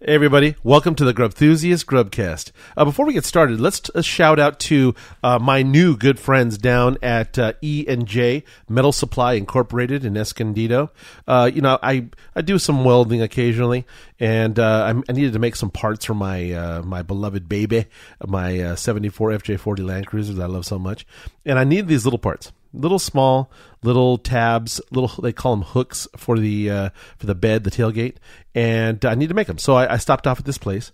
Hey 0.00 0.16
everybody, 0.16 0.56
welcome 0.64 0.96
to 0.96 1.04
the 1.04 1.14
Grubthusiast 1.14 1.86
Grubcast. 1.86 2.50
Uh, 2.76 2.84
before 2.84 3.06
we 3.06 3.12
get 3.12 3.24
started, 3.24 3.60
let's 3.60 3.88
uh, 3.94 4.02
shout 4.02 4.40
out 4.40 4.58
to 4.60 4.92
uh, 5.22 5.38
my 5.38 5.62
new 5.62 5.96
good 5.96 6.18
friends 6.18 6.58
down 6.58 6.98
at 7.00 7.38
uh, 7.38 7.52
E 7.62 7.86
and 7.86 8.04
J 8.04 8.42
Metal 8.68 8.90
Supply 8.90 9.34
Incorporated 9.34 10.04
in 10.04 10.16
Escondido. 10.16 10.90
Uh, 11.28 11.48
you 11.54 11.60
know, 11.60 11.78
I 11.80 12.08
I 12.34 12.42
do 12.42 12.58
some 12.58 12.84
welding 12.84 13.22
occasionally, 13.22 13.86
and 14.18 14.58
uh, 14.58 14.92
I, 14.92 15.02
I 15.08 15.12
needed 15.12 15.32
to 15.34 15.38
make 15.38 15.54
some 15.54 15.70
parts 15.70 16.04
for 16.04 16.14
my 16.14 16.82
my 16.84 17.02
beloved 17.02 17.48
baby, 17.48 17.86
my 18.26 18.58
uh, 18.60 18.76
'74 18.76 19.30
FJ40 19.30 19.86
Land 19.86 20.06
Cruiser 20.08 20.32
that 20.34 20.42
I 20.42 20.46
love 20.46 20.66
so 20.66 20.78
much, 20.78 21.06
and 21.46 21.56
I 21.56 21.62
needed 21.62 21.86
these 21.86 22.04
little 22.04 22.18
parts 22.18 22.52
little 22.74 22.98
small 22.98 23.50
little 23.82 24.18
tabs 24.18 24.80
little 24.90 25.22
they 25.22 25.32
call 25.32 25.56
them 25.56 25.64
hooks 25.64 26.08
for 26.16 26.38
the 26.38 26.70
uh, 26.70 26.90
for 27.16 27.26
the 27.26 27.34
bed 27.34 27.64
the 27.64 27.70
tailgate 27.70 28.16
and 28.54 29.04
i 29.04 29.14
need 29.14 29.28
to 29.28 29.34
make 29.34 29.46
them 29.46 29.58
so 29.58 29.74
I, 29.74 29.94
I 29.94 29.96
stopped 29.98 30.26
off 30.26 30.38
at 30.38 30.44
this 30.44 30.58
place 30.58 30.92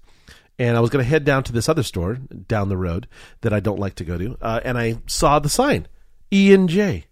and 0.58 0.76
i 0.76 0.80
was 0.80 0.90
going 0.90 1.04
to 1.04 1.08
head 1.08 1.24
down 1.24 1.42
to 1.44 1.52
this 1.52 1.68
other 1.68 1.82
store 1.82 2.14
down 2.14 2.68
the 2.68 2.76
road 2.76 3.06
that 3.40 3.52
i 3.52 3.60
don't 3.60 3.78
like 3.78 3.94
to 3.96 4.04
go 4.04 4.18
to 4.18 4.36
uh, 4.40 4.60
and 4.64 4.78
i 4.78 4.98
saw 5.06 5.38
the 5.38 5.48
sign 5.48 5.88
e 6.32 6.52
and 6.52 6.68
j 6.68 7.06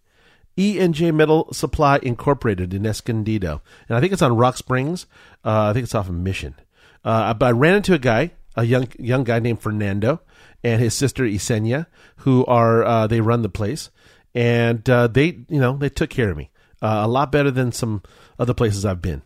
E 0.58 0.80
and 0.80 0.92
J 0.92 1.12
Metal 1.12 1.48
Supply 1.52 2.00
Incorporated 2.02 2.74
in 2.74 2.84
Escondido, 2.84 3.62
and 3.88 3.96
I 3.96 4.00
think 4.00 4.12
it's 4.12 4.22
on 4.22 4.36
Rock 4.36 4.56
Springs. 4.56 5.06
Uh, 5.44 5.68
I 5.70 5.72
think 5.72 5.84
it's 5.84 5.94
off 5.94 6.08
of 6.08 6.16
Mission. 6.16 6.56
Uh, 7.04 7.32
but 7.32 7.46
I 7.46 7.50
ran 7.52 7.76
into 7.76 7.94
a 7.94 7.98
guy, 7.98 8.32
a 8.56 8.64
young 8.64 8.88
young 8.98 9.22
guy 9.22 9.38
named 9.38 9.62
Fernando, 9.62 10.20
and 10.64 10.82
his 10.82 10.94
sister 10.94 11.22
Isenia, 11.22 11.86
who 12.18 12.44
are 12.46 12.84
uh, 12.84 13.06
they 13.06 13.20
run 13.20 13.42
the 13.42 13.48
place, 13.48 13.90
and 14.38 14.88
uh, 14.88 15.08
they 15.08 15.36
you 15.48 15.58
know 15.58 15.76
they 15.76 15.88
took 15.88 16.10
care 16.10 16.30
of 16.30 16.36
me 16.36 16.48
uh, 16.80 17.00
a 17.02 17.08
lot 17.08 17.32
better 17.32 17.50
than 17.50 17.72
some 17.72 18.02
other 18.38 18.54
places 18.54 18.84
I've 18.84 19.02
been. 19.02 19.22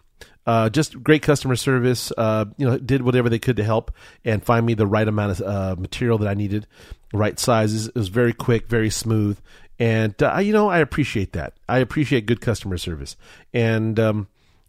Uh, 0.46 0.70
just 0.70 1.00
great 1.02 1.20
customer 1.20 1.54
service. 1.54 2.10
Uh, 2.16 2.46
you 2.56 2.66
know, 2.66 2.78
did 2.78 3.02
whatever 3.02 3.28
they 3.28 3.38
could 3.38 3.58
to 3.58 3.62
help 3.62 3.92
and 4.24 4.42
find 4.42 4.64
me 4.64 4.72
the 4.72 4.86
right 4.86 5.06
amount 5.06 5.38
of 5.38 5.46
uh, 5.46 5.76
material 5.78 6.16
that 6.16 6.28
I 6.28 6.34
needed, 6.34 6.66
right 7.12 7.38
sizes. 7.38 7.88
It 7.88 7.94
was 7.94 8.08
very 8.08 8.32
quick, 8.32 8.68
very 8.68 8.88
smooth, 8.88 9.38
and 9.78 10.20
uh, 10.22 10.38
you 10.38 10.54
know 10.54 10.70
I 10.70 10.78
appreciate 10.78 11.34
that. 11.34 11.52
I 11.68 11.78
appreciate 11.78 12.24
good 12.24 12.40
customer 12.40 12.78
service, 12.78 13.14
and 13.52 14.00
um, 14.00 14.28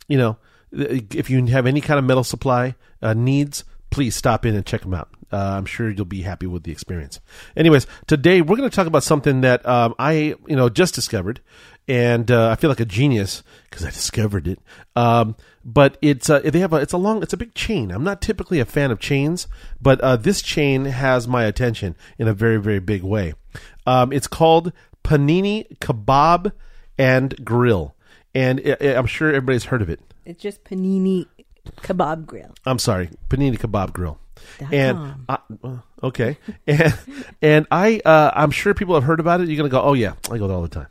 you 0.09 0.17
know 0.17 0.37
if 0.73 1.29
you 1.29 1.45
have 1.45 1.65
any 1.65 1.79
kind 1.79 1.99
of 1.99 2.03
metal 2.03 2.25
supply 2.25 2.75
needs, 3.01 3.63
please 3.93 4.15
stop 4.15 4.43
in 4.43 4.55
and 4.55 4.65
check 4.65 4.81
them 4.81 4.93
out. 4.95 5.09
Uh, 5.31 5.37
I'm 5.37 5.65
sure 5.65 5.89
you'll 5.89 6.05
be 6.05 6.23
happy 6.23 6.47
with 6.47 6.63
the 6.63 6.71
experience. 6.71 7.19
Anyways, 7.55 7.85
today 8.07 8.41
we're 8.41 8.57
going 8.57 8.69
to 8.69 8.75
talk 8.75 8.87
about 8.87 9.03
something 9.03 9.41
that 9.41 9.63
um, 9.67 9.93
I, 9.99 10.35
you 10.47 10.55
know, 10.55 10.67
just 10.67 10.95
discovered, 10.95 11.41
and 11.87 12.31
uh, 12.31 12.49
I 12.49 12.55
feel 12.55 12.71
like 12.71 12.79
a 12.79 12.85
genius 12.85 13.43
because 13.69 13.85
I 13.85 13.89
discovered 13.91 14.47
it. 14.47 14.59
Um, 14.95 15.35
but 15.63 15.97
it's 16.01 16.27
uh, 16.27 16.39
they 16.39 16.59
have 16.59 16.73
a 16.73 16.77
it's 16.77 16.93
a 16.93 16.97
long 16.97 17.21
it's 17.21 17.33
a 17.33 17.37
big 17.37 17.53
chain. 17.53 17.91
I'm 17.91 18.03
not 18.03 18.19
typically 18.19 18.59
a 18.59 18.65
fan 18.65 18.89
of 18.89 18.99
chains, 18.99 19.47
but 19.79 20.01
uh, 20.01 20.15
this 20.15 20.41
chain 20.41 20.85
has 20.85 21.27
my 21.27 21.43
attention 21.43 21.95
in 22.17 22.27
a 22.27 22.33
very 22.33 22.57
very 22.57 22.79
big 22.79 23.03
way. 23.03 23.33
Um, 23.85 24.11
it's 24.11 24.27
called 24.27 24.73
Panini 25.03 25.77
Kebab 25.77 26.51
and 26.97 27.45
Grill, 27.45 27.95
and 28.33 28.59
i 28.65 28.95
I'm 28.95 29.05
sure 29.05 29.29
everybody's 29.29 29.65
heard 29.65 29.83
of 29.83 29.89
it. 29.89 29.99
It's 30.25 30.41
just 30.41 30.63
Panini 30.63 31.27
Kebab 31.81 32.25
Grill. 32.25 32.53
I'm 32.65 32.79
sorry, 32.79 33.09
Panini 33.29 33.57
Kebab 33.57 33.93
Grill. 33.93 34.19
Dot 34.59 34.73
And. 34.73 35.25
I, 35.29 35.37
uh, 35.63 35.77
okay, 36.03 36.37
and 36.67 36.93
and 37.41 37.67
I 37.71 38.01
uh, 38.03 38.31
I'm 38.33 38.51
sure 38.51 38.73
people 38.73 38.95
have 38.95 39.03
heard 39.03 39.19
about 39.19 39.41
it. 39.41 39.47
You're 39.47 39.57
gonna 39.57 39.69
go, 39.69 39.81
oh 39.81 39.93
yeah, 39.93 40.13
I 40.31 40.37
go 40.37 40.47
there 40.47 40.55
all 40.55 40.61
the 40.61 40.67
time. 40.67 40.87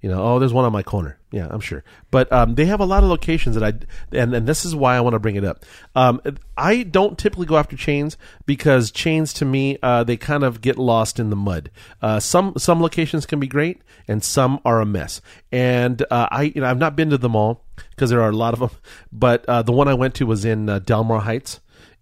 You 0.00 0.10
know, 0.10 0.22
oh, 0.22 0.38
there's 0.38 0.52
one 0.52 0.64
on 0.64 0.72
my 0.72 0.82
corner. 0.82 1.18
Yeah, 1.32 1.48
I'm 1.50 1.60
sure. 1.60 1.82
But 2.10 2.30
um, 2.30 2.56
they 2.56 2.66
have 2.66 2.80
a 2.80 2.84
lot 2.84 3.02
of 3.02 3.08
locations 3.08 3.56
that 3.56 3.64
I, 3.64 4.16
and, 4.16 4.34
and 4.34 4.46
this 4.46 4.66
is 4.66 4.76
why 4.76 4.96
I 4.96 5.00
want 5.00 5.14
to 5.14 5.18
bring 5.18 5.36
it 5.36 5.44
up. 5.44 5.64
Um, 5.96 6.20
I 6.58 6.82
don't 6.82 7.18
typically 7.18 7.46
go 7.46 7.56
after 7.56 7.74
chains 7.74 8.18
because 8.44 8.90
chains 8.90 9.32
to 9.34 9.46
me, 9.46 9.78
uh, 9.82 10.04
they 10.04 10.18
kind 10.18 10.44
of 10.44 10.60
get 10.60 10.78
lost 10.78 11.18
in 11.18 11.30
the 11.30 11.36
mud. 11.36 11.70
Uh, 12.02 12.20
some 12.20 12.52
some 12.58 12.82
locations 12.82 13.24
can 13.24 13.40
be 13.40 13.46
great, 13.46 13.80
and 14.06 14.22
some 14.22 14.60
are 14.66 14.80
a 14.80 14.86
mess. 14.86 15.22
And 15.50 16.02
uh, 16.10 16.28
I, 16.30 16.42
you 16.54 16.60
know, 16.60 16.66
I've 16.66 16.78
not 16.78 16.96
been 16.96 17.08
to 17.10 17.18
them 17.18 17.34
all 17.34 17.64
because 17.90 18.10
there 18.10 18.20
are 18.20 18.30
a 18.30 18.36
lot 18.36 18.52
of 18.52 18.60
them. 18.60 18.70
But 19.10 19.46
uh, 19.46 19.62
the 19.62 19.72
one 19.72 19.88
I 19.88 19.94
went 19.94 20.14
to 20.16 20.26
was 20.26 20.44
in 20.44 20.68
uh, 20.68 20.80
Del 20.80 21.02
Mar 21.02 21.20
Heights 21.20 21.60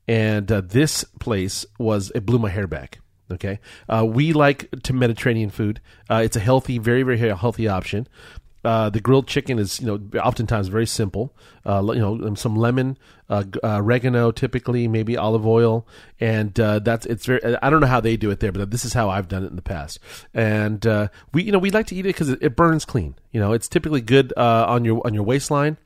and 0.08 0.50
uh, 0.50 0.60
this 0.60 1.04
place 1.20 1.64
was 1.78 2.10
it 2.16 2.26
blew 2.26 2.40
my 2.40 2.50
hair 2.50 2.66
back. 2.66 2.98
Okay, 3.32 3.60
we 4.02 4.32
like 4.32 4.68
to 4.82 4.92
Mediterranean 4.92 5.50
food. 5.50 5.80
It's 6.10 6.34
a 6.34 6.40
healthy, 6.40 6.78
very 6.78 7.04
very 7.04 7.16
healthy 7.16 7.68
option. 7.68 8.08
Uh, 8.64 8.90
the 8.90 9.00
grilled 9.00 9.26
chicken 9.26 9.58
is 9.58 9.80
you 9.80 9.86
know 9.86 10.20
oftentimes 10.20 10.68
very 10.68 10.86
simple. 10.86 11.34
Uh, 11.64 11.82
you 11.94 12.00
know 12.00 12.14
um, 12.26 12.36
some 12.36 12.56
lemon, 12.56 12.98
uh, 13.28 13.44
uh, 13.62 13.76
oregano, 13.76 14.30
typically 14.30 14.86
maybe 14.86 15.16
olive 15.16 15.46
oil, 15.46 15.86
and 16.18 16.58
uh, 16.60 16.78
that's 16.78 17.06
it's 17.06 17.26
very. 17.26 17.40
I 17.62 17.70
don't 17.70 17.80
know 17.80 17.86
how 17.86 18.00
they 18.00 18.16
do 18.16 18.30
it 18.30 18.40
there, 18.40 18.52
but 18.52 18.70
this 18.70 18.84
is 18.84 18.92
how 18.92 19.08
I've 19.08 19.28
done 19.28 19.44
it 19.44 19.48
in 19.48 19.56
the 19.56 19.62
past. 19.62 19.98
And 20.34 20.84
we 21.32 21.42
you 21.42 21.52
know 21.52 21.58
we 21.58 21.70
like 21.70 21.86
to 21.86 21.94
eat 21.94 22.00
it 22.00 22.14
because 22.14 22.28
it, 22.28 22.38
it 22.42 22.56
burns 22.56 22.84
clean. 22.84 23.14
You 23.32 23.40
know 23.40 23.52
it's 23.52 23.68
typically 23.68 24.02
good 24.02 24.32
on 24.36 24.84
your 24.84 25.00
on 25.06 25.14
your 25.14 25.22
waistline 25.22 25.76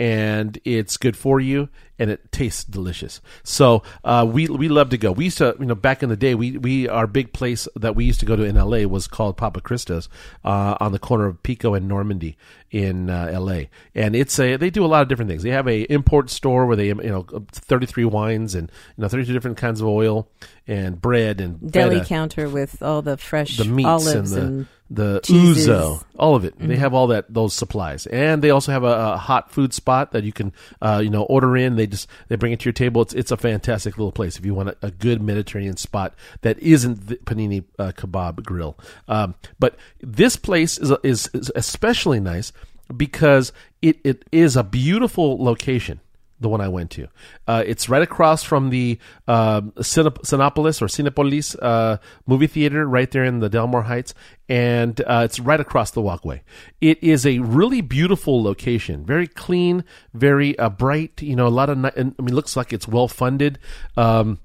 and 0.00 0.60
it's 0.64 0.96
good 0.96 1.16
for 1.16 1.40
you 1.40 1.68
and 1.98 2.10
it 2.10 2.30
tastes 2.30 2.64
delicious. 2.64 3.20
So 3.42 3.82
uh, 4.04 4.26
we 4.30 4.48
we 4.48 4.68
love 4.68 4.90
to 4.90 4.98
go. 4.98 5.12
We 5.12 5.24
used 5.24 5.38
to 5.38 5.56
you 5.58 5.66
know 5.66 5.74
back 5.74 6.02
in 6.02 6.08
the 6.08 6.16
day 6.16 6.34
we 6.34 6.56
we 6.56 6.88
our 6.88 7.06
big 7.06 7.32
place 7.32 7.66
that 7.76 7.96
we 7.96 8.04
used 8.04 8.20
to 8.20 8.26
go 8.26 8.36
to 8.36 8.44
in 8.44 8.56
L.A. 8.56 8.86
was 8.86 9.06
called 9.06 9.36
Papa 9.36 9.60
Cristo's 9.60 10.08
uh, 10.44 10.76
on 10.80 10.92
the 10.92 10.98
corner 10.98 11.26
of 11.26 11.42
Pico 11.42 11.74
and 11.74 11.88
Normandie 11.88 12.36
in 12.70 13.10
uh, 13.10 13.28
L.A. 13.32 13.70
And 13.94 14.14
it's 14.14 14.38
a 14.38 14.56
they 14.56 14.70
do 14.70 14.84
a 14.84 14.86
lot 14.88 15.02
of 15.02 15.08
different 15.08 15.30
things. 15.30 15.42
They 15.42 15.50
have 15.50 15.68
a 15.68 15.82
import 15.92 16.30
store 16.30 16.66
where 16.66 16.76
they 16.76 16.86
you 16.86 16.94
know 16.94 17.26
thirty 17.52 17.86
three 17.86 18.04
wines 18.04 18.54
and 18.54 18.70
you 18.96 19.02
know 19.02 19.08
thirty 19.08 19.24
two 19.24 19.32
different 19.32 19.56
kinds 19.56 19.80
of 19.80 19.86
oil 19.86 20.28
and 20.66 21.00
bread 21.00 21.40
and 21.40 21.70
Deli 21.70 21.96
feta 21.96 22.06
counter 22.06 22.48
with 22.48 22.82
all 22.82 23.02
the 23.02 23.16
fresh 23.16 23.56
the 23.56 23.64
meats 23.64 23.88
olives 23.88 24.32
and 24.32 24.48
and, 24.48 24.60
the 24.62 24.66
the 24.90 25.20
cheeses. 25.22 25.68
Mm-hmm. 25.68 25.82
ouzo, 25.82 26.04
all 26.18 26.34
of 26.34 26.44
it. 26.44 26.58
They 26.58 26.76
have 26.76 26.94
all 26.94 27.08
that 27.08 27.32
those 27.32 27.54
supplies, 27.54 28.06
and 28.06 28.42
they 28.42 28.50
also 28.50 28.72
have 28.72 28.84
a, 28.84 29.12
a 29.12 29.16
hot 29.16 29.50
food 29.50 29.74
spot 29.74 30.12
that 30.12 30.24
you 30.24 30.32
can 30.32 30.52
uh, 30.80 31.00
you 31.02 31.10
know 31.10 31.24
order 31.24 31.56
in. 31.56 31.76
They 31.76 31.86
just 31.88 32.08
they 32.28 32.36
bring 32.36 32.52
it 32.52 32.60
to 32.60 32.64
your 32.66 32.72
table. 32.72 33.02
It's 33.02 33.14
it's 33.14 33.30
a 33.30 33.36
fantastic 33.36 33.98
little 33.98 34.12
place 34.12 34.38
if 34.38 34.46
you 34.46 34.54
want 34.54 34.70
a, 34.70 34.76
a 34.82 34.90
good 34.90 35.22
Mediterranean 35.22 35.76
spot 35.76 36.14
that 36.42 36.58
isn't 36.60 37.08
the 37.08 37.16
Panini 37.16 37.64
uh, 37.78 37.92
Kebab 37.96 38.44
Grill. 38.44 38.78
Um, 39.08 39.34
but 39.58 39.76
this 40.00 40.36
place 40.36 40.78
is 40.78 40.92
is, 41.02 41.30
is 41.34 41.52
especially 41.54 42.20
nice 42.20 42.52
because 42.96 43.52
it, 43.82 43.98
it 44.04 44.24
is 44.32 44.56
a 44.56 44.64
beautiful 44.64 45.42
location 45.42 46.00
the 46.40 46.48
one 46.48 46.60
I 46.60 46.68
went 46.68 46.90
to. 46.92 47.08
Uh, 47.46 47.62
it's 47.66 47.88
right 47.88 48.02
across 48.02 48.42
from 48.42 48.70
the 48.70 48.98
uh, 49.26 49.60
Cine- 49.78 50.18
Cinepolis 50.22 50.80
or 50.80 50.86
Cinepolis 50.86 51.56
uh, 51.60 51.98
movie 52.26 52.46
theater, 52.46 52.86
right 52.86 53.10
there 53.10 53.24
in 53.24 53.40
the 53.40 53.48
Del 53.48 53.66
Mar 53.66 53.82
Heights, 53.82 54.14
and 54.48 55.00
uh, 55.02 55.22
it's 55.24 55.40
right 55.40 55.60
across 55.60 55.90
the 55.90 56.00
walkway. 56.02 56.42
It 56.80 57.02
is 57.02 57.26
a 57.26 57.40
really 57.40 57.80
beautiful 57.80 58.42
location, 58.42 59.04
very 59.04 59.26
clean, 59.26 59.84
very 60.14 60.58
uh, 60.58 60.70
bright. 60.70 61.20
You 61.22 61.36
know, 61.36 61.46
a 61.46 61.48
lot 61.48 61.70
of. 61.70 61.78
Ni- 61.78 61.90
I 61.96 62.02
mean, 62.02 62.34
looks 62.34 62.56
like 62.56 62.72
it's 62.72 62.88
well 62.88 63.08
funded. 63.08 63.58
Um, 63.96 64.38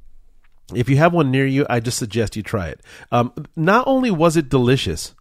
if 0.74 0.90
you 0.90 0.98
have 0.98 1.14
one 1.14 1.30
near 1.32 1.46
you, 1.46 1.66
I 1.70 1.80
just 1.80 1.98
suggest 1.98 2.36
you 2.36 2.44
try 2.44 2.70
it. 2.70 2.82
Um, 3.12 3.34
not 3.56 3.86
only 3.88 4.12
was 4.12 4.38
it 4.38 4.50
delicious, 4.50 5.14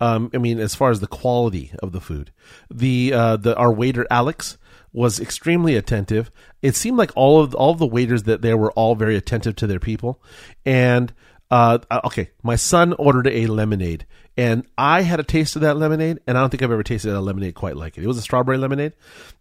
um, 0.00 0.30
I 0.34 0.38
mean, 0.38 0.58
as 0.58 0.74
far 0.74 0.90
as 0.90 1.00
the 1.00 1.06
quality 1.06 1.72
of 1.82 1.92
the 1.92 2.00
food, 2.00 2.32
the 2.70 3.12
uh, 3.12 3.36
the 3.36 3.56
our 3.56 3.72
waiter 3.72 4.06
Alex 4.10 4.58
was 4.96 5.20
extremely 5.20 5.76
attentive. 5.76 6.30
It 6.62 6.74
seemed 6.74 6.96
like 6.96 7.12
all 7.14 7.42
of 7.42 7.54
all 7.54 7.70
of 7.70 7.78
the 7.78 7.86
waiters 7.86 8.22
that 8.22 8.40
there 8.40 8.56
were 8.56 8.72
all 8.72 8.94
very 8.94 9.14
attentive 9.14 9.54
to 9.56 9.66
their 9.66 9.78
people. 9.78 10.22
And 10.64 11.12
uh, 11.50 11.78
okay, 12.04 12.30
my 12.42 12.56
son 12.56 12.94
ordered 12.94 13.28
a 13.28 13.46
lemonade, 13.46 14.06
and 14.36 14.64
I 14.76 15.02
had 15.02 15.20
a 15.20 15.24
taste 15.24 15.56
of 15.56 15.62
that 15.62 15.76
lemonade, 15.76 16.18
and 16.26 16.36
I 16.36 16.40
don't 16.40 16.50
think 16.50 16.62
I've 16.62 16.70
ever 16.70 16.82
tasted 16.82 17.12
a 17.12 17.20
lemonade 17.20 17.54
quite 17.54 17.76
like 17.76 17.96
it. 17.96 18.04
It 18.04 18.06
was 18.06 18.18
a 18.18 18.22
strawberry 18.22 18.58
lemonade, 18.58 18.92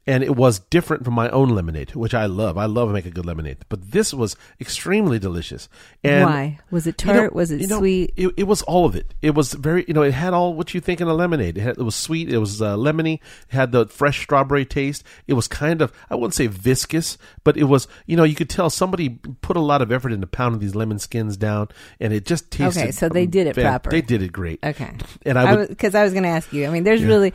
and 0.08 0.24
it 0.24 0.36
was 0.36 0.60
different 0.60 1.04
from 1.04 1.14
my 1.16 1.30
own 1.30 1.50
lemonade, 1.50 1.96
which 1.96 2.14
I 2.14 2.28
love. 2.28 2.58
I 2.58 2.66
love 2.66 2.90
to 2.90 2.94
make 2.94 3.06
a 3.06 3.12
good 3.12 3.26
lemonade, 3.26 3.58
but 3.70 3.92
this 3.92 4.14
was 4.14 4.36
extremely 4.62 5.20
delicious. 5.20 5.68
And 6.04 6.26
Why 6.26 6.60
was 6.72 6.88
it 6.88 7.02
you 7.04 7.14
tart? 7.14 7.34
know- 7.34 7.36
was 7.38 7.52
it 7.52 7.62
you 7.62 7.68
know, 7.68 7.80
sweet? 7.80 8.14
It, 8.16 8.34
it 8.38 8.44
was 8.44 8.62
all 8.64 8.86
of 8.86 8.96
it. 8.96 9.14
It 9.22 9.36
was 9.36 9.54
very, 9.54 9.84
you 9.88 9.94
know, 9.94 10.04
it 10.04 10.14
had 10.14 10.34
all 10.34 10.54
what 10.54 10.74
you 10.74 10.80
think 10.80 11.02
in 11.02 11.08
a 11.08 11.14
lemonade. 11.14 11.58
It, 11.58 11.62
had, 11.62 11.78
it 11.78 11.84
was 11.84 11.96
sweet. 11.96 12.32
It 12.32 12.38
was 12.38 12.62
uh, 12.62 12.76
lemony. 12.78 13.16
It 13.50 13.56
had 13.56 13.72
the 13.72 13.88
fresh 13.88 14.22
strawberry 14.22 14.66
taste. 14.66 15.04
It 15.28 15.34
was 15.34 15.48
kind 15.48 15.82
of, 15.82 15.92
I 16.10 16.16
wouldn't 16.16 16.34
say 16.36 16.48
viscous, 16.48 17.18
but 17.44 17.58
it 17.58 17.66
was, 17.66 17.88
you 18.06 18.16
know, 18.16 18.24
you 18.24 18.36
could 18.36 18.50
tell 18.50 18.70
somebody 18.70 19.10
put 19.42 19.58
a 19.58 19.62
lot 19.62 19.82
of 19.82 19.92
effort 19.92 20.14
into 20.14 20.28
pounding 20.28 20.60
these 20.62 20.76
lemon 20.76 21.00
skins 21.00 21.36
down, 21.36 21.70
and 22.00 22.14
it 22.14 22.26
just 22.26 22.52
tasted. 22.52 22.80
Okay, 22.82 22.92
so 22.92 23.10
they 23.10 23.26
did 23.26 23.48
it 23.48 23.56
fan- 23.56 23.66
proper. 23.66 23.90
They 23.90 24.02
did 24.02 24.22
it 24.22 24.32
great. 24.32 24.60
Okay, 24.64 24.85
And 25.26 25.40
I 25.40 25.56
would 25.56 25.70
because 25.70 25.96
I 25.96 26.04
was, 26.04 26.14
going 26.14 26.24
to 26.24 26.30
ask 26.30 26.52
you. 26.54 26.66
I 26.66 26.70
mean, 26.70 26.84
there's 26.84 27.04
really 27.04 27.34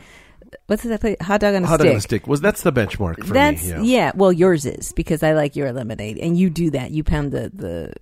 what's 0.67 0.83
that 0.83 1.01
place? 1.01 1.17
Hot 1.21 1.39
dog 1.39 1.55
on 1.55 1.63
a 1.63 1.67
hot 1.67 1.79
stick. 1.79 1.85
Hot 1.85 1.85
dog 1.85 1.91
on 1.91 1.97
a 1.97 2.01
stick 2.01 2.27
was 2.27 2.41
that's 2.41 2.63
the 2.63 2.71
benchmark 2.71 3.25
for 3.25 3.33
That's 3.33 3.63
me. 3.63 3.69
Yeah. 3.69 3.81
yeah. 3.81 4.11
Well, 4.15 4.31
yours 4.31 4.65
is 4.65 4.91
because 4.93 5.23
I 5.23 5.33
like 5.33 5.55
your 5.55 5.71
lemonade, 5.71 6.17
and 6.17 6.37
you 6.37 6.49
do 6.49 6.71
that. 6.71 6.91
You 6.91 7.03
pound 7.03 7.31
the 7.31 7.51
the 7.53 7.93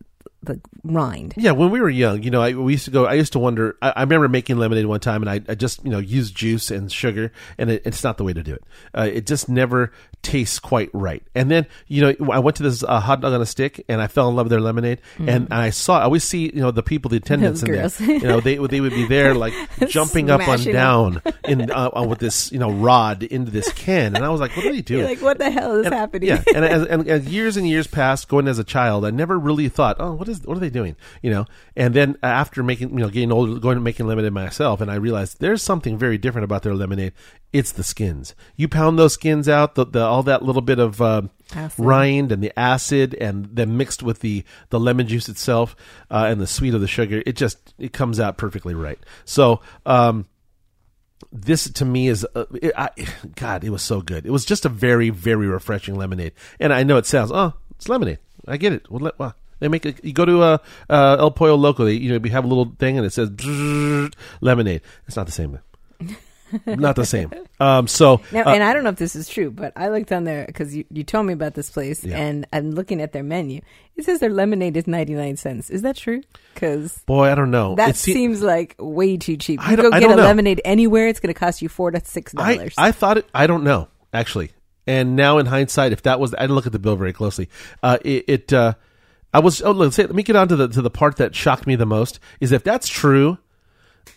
the 0.42 0.60
rind. 0.84 1.34
Yeah, 1.38 1.52
when 1.52 1.70
we 1.70 1.82
were 1.82 1.90
young, 1.90 2.24
you 2.24 2.32
know, 2.32 2.42
I, 2.42 2.54
we 2.54 2.74
used 2.74 2.86
to 2.86 2.92
go. 2.92 3.06
I 3.06 3.16
used 3.16 3.34
to 3.34 3.40
wonder. 3.40 3.78
I, 3.82 3.94
I 3.98 4.02
remember 4.02 4.28
making 4.28 4.58
lemonade 4.58 4.86
one 4.86 5.00
time, 5.00 5.22
and 5.22 5.30
I, 5.30 5.42
I 5.52 5.56
just, 5.56 5.84
you 5.84 5.92
know, 5.92 6.00
used 6.00 6.36
juice 6.36 6.72
and 6.72 6.92
sugar, 6.92 7.32
and 7.58 7.70
it, 7.70 7.82
it's 7.86 8.04
not 8.04 8.18
the 8.18 8.24
way 8.24 8.34
to 8.34 8.44
do 8.44 8.54
it. 8.54 8.64
Uh, 8.94 9.10
it 9.12 9.26
just 9.26 9.50
never 9.50 9.92
tastes 10.22 10.60
quite 10.60 10.90
right. 10.94 11.24
And 11.34 11.50
then 11.50 11.66
you 11.88 12.02
know 12.02 12.32
I 12.32 12.40
went 12.40 12.58
to 12.58 12.64
this 12.64 12.84
uh, 12.84 13.00
hot 13.00 13.22
dog 13.22 13.34
on 13.34 13.42
a 13.42 13.46
stick, 13.46 13.84
and 13.88 14.02
I 14.02 14.08
fell 14.08 14.30
in 14.30 14.36
love 14.36 14.46
with 14.46 14.52
their 14.52 14.62
lemonade. 14.62 15.00
And, 15.18 15.30
and 15.30 15.54
I 15.54 15.70
saw 15.70 16.00
I 16.00 16.04
always 16.04 16.24
see 16.24 16.46
you 16.54 16.62
know 16.62 16.72
the 16.72 16.84
people, 16.84 17.10
the 17.10 17.18
attendants 17.24 17.64
in 17.64 17.70
Mm. 17.70 17.98
There. 17.98 18.10
You 18.20 18.28
know 18.28 18.40
they 18.42 18.60
would- 18.60 18.72
they 18.72 18.82
would 18.82 18.94
be 18.94 19.06
there 19.08 19.34
like 19.36 19.54
jumping 19.88 20.30
up 20.30 20.42
and 20.42 20.64
down 20.66 21.22
in 21.46 21.72
uh, 21.72 21.90
uh, 21.96 22.04
with 22.08 22.20
this 22.20 22.52
you 22.52 22.60
know 22.60 22.70
rod 22.72 23.24
into 23.24 23.52
this 23.52 23.72
can, 23.74 24.16
and 24.16 24.24
I 24.26 24.30
was 24.30 24.40
like, 24.42 24.56
what 24.56 24.66
are 24.66 24.72
they 24.72 24.82
doing? 24.82 25.06
Like, 25.06 25.22
what 25.22 25.38
the 25.40 25.50
hell 25.50 25.76
is 25.80 25.86
And- 25.86 25.96
happening? 25.96 26.30
Yeah, 26.30 26.44
and 26.54 26.66
as, 26.66 26.86
and 26.86 27.08
as 27.08 27.28
years 27.28 27.58
and 27.58 27.68
years 27.68 27.88
passed, 27.88 28.28
going 28.28 28.48
as 28.48 28.60
a 28.60 28.64
child, 28.64 29.06
I 29.06 29.12
never 29.12 29.38
really 29.40 29.70
thought, 29.70 29.96
oh, 30.00 30.14
what 30.14 30.28
is 30.30 30.42
what 30.46 30.58
are 30.58 30.60
they 30.60 30.70
doing? 30.70 30.96
You 31.22 31.32
know. 31.32 31.46
And 31.76 31.94
then 31.94 32.18
after 32.22 32.62
making, 32.62 32.90
you 32.90 32.98
know, 32.98 33.10
getting 33.10 33.32
older, 33.32 33.58
going 33.60 33.78
and 33.78 33.84
making 33.84 34.06
lemonade 34.06 34.34
myself, 34.34 34.82
and 34.82 34.92
I 34.92 34.96
realized 34.96 35.40
there's 35.40 35.62
something 35.64 35.98
very 35.98 36.18
different 36.18 36.44
about 36.44 36.64
their 36.64 36.76
lemonade. 36.76 37.14
It's 37.52 37.72
the 37.72 37.84
skins. 37.84 38.36
You 38.56 38.68
pound 38.68 39.00
those 39.00 39.14
skins 39.14 39.50
out, 39.50 39.74
the, 39.74 39.86
the 39.86 40.02
all 40.02 40.22
that 40.24 40.44
little 40.44 40.62
bit 40.62 40.78
of 40.78 41.02
uh, 41.02 41.24
rind 41.80 42.32
and 42.32 42.44
the 42.44 42.58
acid, 42.58 43.16
and 43.16 43.50
then 43.52 43.76
mixed 43.76 44.04
with 44.04 44.20
the 44.20 44.44
the 44.70 44.80
lemon 44.80 45.08
juice 45.08 45.30
itself 45.30 45.76
uh, 46.12 46.28
and 46.30 46.40
the 46.40 46.46
sweet 46.46 46.76
of 46.76 46.82
the 46.82 46.88
sugar. 46.88 47.24
It 47.26 47.36
just 47.36 47.74
it 47.80 47.92
comes 47.92 48.20
out 48.20 48.38
perfectly 48.38 48.76
right. 48.76 49.00
So. 49.26 49.62
um 49.86 50.28
this 51.34 51.70
to 51.70 51.84
me 51.84 52.08
is 52.08 52.26
uh, 52.34 52.46
it, 52.62 52.72
I, 52.78 52.90
god 53.36 53.66
it 53.66 53.72
was 53.72 53.82
so 53.82 54.02
good 54.02 54.26
it 54.26 54.32
was 54.32 54.46
just 54.46 54.64
a 54.64 54.70
very 54.70 55.10
very 55.10 55.48
refreshing 55.48 55.96
lemonade 55.96 56.32
and 56.62 56.72
i 56.72 56.84
know 56.84 56.96
it 56.96 57.06
sounds 57.06 57.30
oh 57.30 57.54
it's 57.72 57.90
lemonade 57.90 58.20
i 58.48 58.56
get 58.56 58.72
it 58.72 58.90
well, 58.90 59.02
let, 59.02 59.20
well 59.20 59.36
they 59.60 59.68
make 59.68 59.86
it 59.86 60.04
you 60.04 60.14
go 60.14 60.24
to 60.24 60.42
uh, 60.42 60.58
uh 60.90 61.18
el 61.20 61.32
pollo 61.32 61.56
loco 61.56 61.84
they 61.84 61.94
you 61.94 62.10
know 62.10 62.20
we 62.20 62.30
have 62.30 62.46
a 62.46 62.48
little 62.48 62.74
thing 62.80 62.98
and 62.98 63.06
it 63.06 63.12
says 63.12 63.30
lemonade 64.42 64.82
it's 65.08 65.18
not 65.18 65.26
the 65.26 65.32
same 65.32 65.60
not 66.66 66.96
the 66.96 67.06
same 67.06 67.32
um 67.60 67.88
so 67.88 68.22
Now, 68.32 68.44
uh, 68.46 68.54
and 68.54 68.64
I 68.64 68.74
don't 68.74 68.84
know 68.84 68.90
if 68.92 68.96
this 68.98 69.16
is 69.16 69.28
true, 69.28 69.52
but 69.52 69.74
I 69.76 69.90
looked 69.90 70.12
on 70.12 70.24
there 70.24 70.46
because 70.46 70.76
you, 70.76 70.86
you 70.92 71.04
told 71.04 71.26
me 71.26 71.34
about 71.34 71.54
this 71.54 71.70
place, 71.70 72.04
Yeah. 72.04 72.18
and 72.18 72.48
I'm 72.54 72.72
looking 72.72 73.02
at 73.02 73.12
their 73.14 73.24
menu. 73.24 73.62
It 73.96 74.06
says 74.06 74.20
their 74.20 74.30
lemonade 74.30 74.78
is 74.78 74.88
99 74.88 75.36
cents. 75.38 75.70
Is 75.70 75.82
that 75.82 75.98
true? 75.98 76.22
Because 76.54 76.98
boy 77.06 77.32
i 77.32 77.36
don't 77.36 77.52
know 77.52 77.76
that 77.76 77.96
se- 77.96 78.14
seems 78.14 78.42
like 78.42 78.76
way 78.80 79.18
too 79.18 79.38
cheap. 79.38 79.60
I 79.66 79.72
You 79.72 79.76
don't- 79.78 79.92
go 79.92 80.00
get 80.00 80.12
a 80.12 80.16
know. 80.16 80.24
lemonade 80.24 80.62
anywhere, 80.66 81.08
it's 81.08 81.20
going 81.20 81.34
to 81.34 81.40
cost 81.40 81.62
you 81.62 81.70
four 81.70 81.92
to 81.92 82.02
six 82.04 82.34
I, 82.38 82.56
dollars. 82.56 82.74
I 82.78 82.92
thought 82.92 83.18
it. 83.18 83.26
I 83.34 83.48
don't 83.48 83.64
know 83.64 83.88
actually. 84.14 84.52
And 84.88 85.16
now 85.16 85.38
in 85.38 85.46
hindsight, 85.46 85.92
if 85.92 86.02
that 86.04 86.20
was, 86.20 86.34
I 86.34 86.40
didn't 86.42 86.56
look 86.56 86.66
at 86.66 86.72
the 86.72 86.80
bill 86.80 86.96
very 86.96 87.14
closely. 87.14 87.48
Uh, 87.84 88.00
it, 88.04 88.26
it 88.28 88.54
uh, 88.54 88.74
I 89.32 89.40
was. 89.40 89.62
Oh, 89.62 89.70
let's 89.70 89.96
say, 89.96 90.04
let 90.04 90.16
me 90.16 90.24
get 90.24 90.36
on 90.36 90.48
to 90.48 90.56
the 90.56 90.68
to 90.70 90.82
the 90.82 90.90
part 90.90 91.18
that 91.18 91.36
shocked 91.36 91.68
me 91.68 91.76
the 91.76 91.86
most. 91.86 92.20
Is 92.40 92.52
if 92.52 92.64
that's 92.64 92.88
true, 92.88 93.38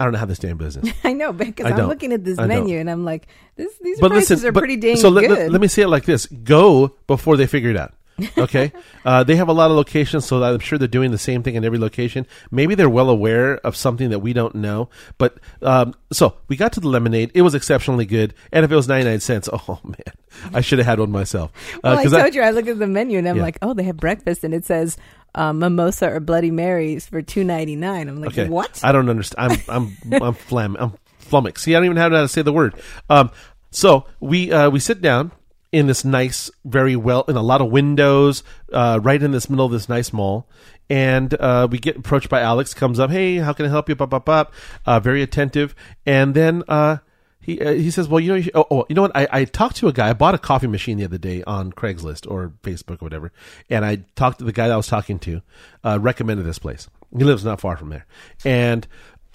I 0.01 0.05
don't 0.05 0.13
know 0.13 0.19
how 0.19 0.27
they 0.27 0.35
stay 0.35 0.49
in 0.51 0.57
business. 0.57 0.93
I 1.05 1.13
know 1.13 1.33
because 1.33 1.67
I 1.67 1.71
I'm 1.71 1.77
don't. 1.77 1.89
looking 1.89 2.13
at 2.13 2.25
this 2.25 2.39
I 2.39 2.47
don't. 2.47 2.65
menu 2.65 2.79
and 2.79 2.91
I'm 2.91 3.05
like, 3.05 3.27
this, 3.57 3.73
these 3.81 4.01
But 4.01 4.11
prices 4.13 4.45
are 4.45 4.53
pretty 4.53 4.77
dang 4.77 4.97
so 4.97 5.09
let, 5.09 5.23
good. 5.23 5.31
let, 5.39 5.53
let 5.53 5.61
me 5.61 5.69
say 5.69 5.83
it 5.83 5.89
like 5.89 6.05
this: 6.05 6.27
Go 6.27 6.97
before 7.07 7.37
they 7.37 7.47
figure 7.47 7.71
it 7.71 7.77
out. 7.77 7.95
Okay, 8.39 8.73
uh, 9.05 9.25
they 9.25 9.37
have 9.37 9.49
a 9.49 9.53
lot 9.53 9.71
of 9.71 9.77
locations, 9.77 10.25
so 10.27 10.43
I'm 10.43 10.59
sure 10.61 10.79
they're 10.79 10.89
doing 10.89 11.11
the 11.11 11.19
same 11.19 11.43
thing 11.43 11.55
in 11.55 11.65
every 11.65 11.79
location. 11.79 12.27
Maybe 12.51 12.75
they're 12.75 12.89
well 12.91 13.11
aware 13.11 13.57
of 13.59 13.77
something 13.77 14.11
that 14.11 14.19
we 14.21 14.33
don't 14.33 14.55
know. 14.55 14.89
But 15.19 15.39
um, 15.63 15.95
so 16.13 16.37
we 16.49 16.57
got 16.57 16.73
to 16.75 16.81
the 16.81 16.89
lemonade; 16.89 17.31
it 17.35 17.43
was 17.43 17.55
exceptionally 17.55 18.07
good. 18.07 18.35
And 18.53 18.65
if 18.65 18.73
it 18.73 18.77
was 18.77 18.89
99 18.89 19.21
cents, 19.21 19.49
oh 19.53 19.79
man, 19.85 20.53
I 20.55 20.61
should 20.61 20.79
have 20.79 20.87
had 20.87 21.01
one 21.01 21.11
myself. 21.11 21.53
well, 21.83 21.99
I 21.99 22.05
told 22.05 22.35
you 22.35 22.43
I 22.43 22.51
look 22.51 22.67
at 22.69 22.79
the 22.79 22.87
menu 22.87 23.19
and 23.19 23.29
I'm 23.29 23.37
Yeah. 23.37 23.43
like, 23.43 23.59
oh, 23.63 23.75
they 23.75 23.85
have 23.85 23.97
breakfast 23.97 24.45
and 24.45 24.53
it 24.55 24.65
says 24.65 24.97
um, 25.35 25.59
mimosa 25.61 26.11
or 26.11 26.21
Bloody 26.21 26.51
Marys 26.51 27.07
for 27.07 27.23
two 27.23 27.45
ninety 27.45 27.77
nine. 27.77 28.09
I'm 28.09 28.21
like, 28.21 28.31
Okay. 28.39 28.49
what? 28.49 28.81
I 28.85 28.93
don't 28.93 29.09
understand. 29.09 29.63
I'm 29.69 29.97
I'm 30.13 30.23
I'm 30.23 30.35
flam 30.49 30.77
I'm 30.79 30.93
flummoxed. 31.19 31.65
See, 31.65 31.75
I 31.75 31.79
don't 31.79 31.87
even 31.87 31.95
know 31.97 32.03
how 32.03 32.09
to 32.09 32.29
say 32.29 32.43
the 32.43 32.53
word. 32.53 32.75
Um, 33.09 33.31
so 33.71 34.05
we 34.21 34.53
uh, 34.53 34.69
we 34.69 34.79
sit 34.81 35.01
down 35.01 35.33
in 35.73 35.87
this 35.87 36.05
nice, 36.05 36.51
very 36.65 36.95
well, 36.95 37.25
in 37.29 37.37
a 37.37 37.43
lot 37.43 37.63
of 37.63 37.71
windows, 37.71 38.45
uh, 38.73 39.01
right 39.03 39.23
in 39.23 39.33
this 39.33 39.49
middle 39.49 39.65
of 39.65 39.73
this 39.73 39.89
nice 39.89 40.13
mall, 40.13 40.47
and 40.91 41.33
uh, 41.41 41.67
we 41.71 41.79
get 41.79 41.97
approached 41.97 42.29
by 42.29 42.43
Alex. 42.43 42.75
Comes 42.75 43.01
up, 43.01 43.11
hey, 43.11 43.37
how 43.37 43.55
can 43.55 43.65
I 43.65 43.71
help 43.71 43.89
you? 43.89 43.97
Pop, 43.97 44.11
pop, 44.11 44.27
pop. 44.27 44.53
Uh, 44.87 45.01
very 45.01 45.23
attentive, 45.23 45.75
and 46.07 46.35
then. 46.35 46.63
Uh, 46.69 46.99
he, 47.45 47.61
uh, 47.61 47.73
he 47.73 47.91
says, 47.91 48.07
well, 48.07 48.21
you 48.21 48.29
know, 48.29 48.35
you 48.37 48.43
should- 48.43 48.55
oh, 48.55 48.67
oh, 48.71 48.87
you 48.89 48.95
know 48.95 49.03
what? 49.03 49.17
I, 49.17 49.27
I 49.33 49.45
talked 49.47 49.75
to 49.79 49.89
a 49.89 49.93
guy. 49.93 50.11
I 50.11 50.13
bought 50.13 50.37
a 50.37 50.39
coffee 50.39 50.69
machine 50.69 50.99
the 50.99 51.05
other 51.05 51.19
day 51.19 51.43
on 51.45 51.73
Craigslist 51.73 52.31
or 52.31 52.53
Facebook 52.63 53.03
or 53.03 53.07
whatever, 53.07 53.33
and 53.69 53.85
I 53.85 54.05
talked 54.15 54.39
to 54.39 54.45
the 54.45 54.53
guy 54.53 54.69
that 54.69 54.75
I 54.75 54.77
was 54.77 54.87
talking 54.87 55.19
to. 55.19 55.43
Uh, 55.83 55.99
recommended 56.01 56.47
this 56.47 56.61
place. 56.61 56.89
He 57.19 57.25
lives 57.25 57.45
not 57.45 57.61
far 57.61 57.77
from 57.77 57.89
there, 57.89 58.07
and 58.45 58.87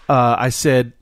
I 0.08 0.48
said, 0.48 0.94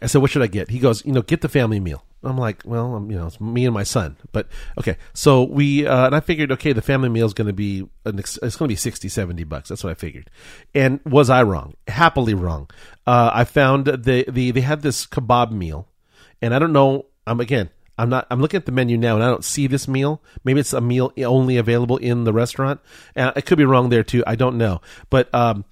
I 0.00 0.06
said, 0.06 0.22
what 0.22 0.30
should 0.30 0.42
I 0.42 0.46
get? 0.46 0.70
He 0.70 0.78
goes, 0.78 1.04
you 1.04 1.10
know, 1.10 1.22
get 1.22 1.40
the 1.40 1.48
family 1.48 1.80
meal. 1.80 2.04
I'm 2.22 2.36
like, 2.36 2.62
well, 2.64 2.96
I'm, 2.96 3.10
you 3.10 3.16
know, 3.16 3.28
it's 3.28 3.40
me 3.40 3.64
and 3.64 3.74
my 3.74 3.84
son, 3.84 4.16
but 4.32 4.48
okay. 4.76 4.96
So 5.14 5.44
we, 5.44 5.86
uh, 5.86 6.06
and 6.06 6.16
I 6.16 6.20
figured, 6.20 6.50
okay, 6.52 6.72
the 6.72 6.82
family 6.82 7.08
meal 7.08 7.26
is 7.26 7.34
going 7.34 7.46
to 7.46 7.52
be, 7.52 7.88
an 8.04 8.18
ex- 8.18 8.38
it's 8.42 8.56
going 8.56 8.68
to 8.68 8.72
be 8.72 8.76
60, 8.76 9.08
70 9.08 9.44
bucks. 9.44 9.68
That's 9.68 9.84
what 9.84 9.90
I 9.90 9.94
figured. 9.94 10.28
And 10.74 11.00
was 11.04 11.30
I 11.30 11.44
wrong? 11.44 11.74
Happily 11.86 12.34
wrong. 12.34 12.68
Uh, 13.06 13.30
I 13.32 13.44
found 13.44 13.84
the, 13.84 14.24
the, 14.28 14.50
they 14.50 14.60
had 14.60 14.82
this 14.82 15.06
kebab 15.06 15.52
meal 15.52 15.88
and 16.42 16.54
I 16.54 16.58
don't 16.58 16.72
know, 16.72 17.06
I'm 17.26 17.40
again, 17.40 17.70
I'm 17.96 18.08
not, 18.08 18.26
I'm 18.30 18.40
looking 18.40 18.58
at 18.58 18.66
the 18.66 18.72
menu 18.72 18.96
now 18.96 19.14
and 19.14 19.24
I 19.24 19.28
don't 19.28 19.44
see 19.44 19.66
this 19.68 19.86
meal. 19.86 20.20
Maybe 20.44 20.60
it's 20.60 20.72
a 20.72 20.80
meal 20.80 21.12
only 21.18 21.56
available 21.56 21.98
in 21.98 22.24
the 22.24 22.32
restaurant. 22.32 22.80
And 23.14 23.32
I 23.34 23.40
could 23.40 23.58
be 23.58 23.64
wrong 23.64 23.90
there 23.90 24.04
too. 24.04 24.24
I 24.26 24.34
don't 24.34 24.58
know. 24.58 24.80
But, 25.10 25.32
um, 25.32 25.64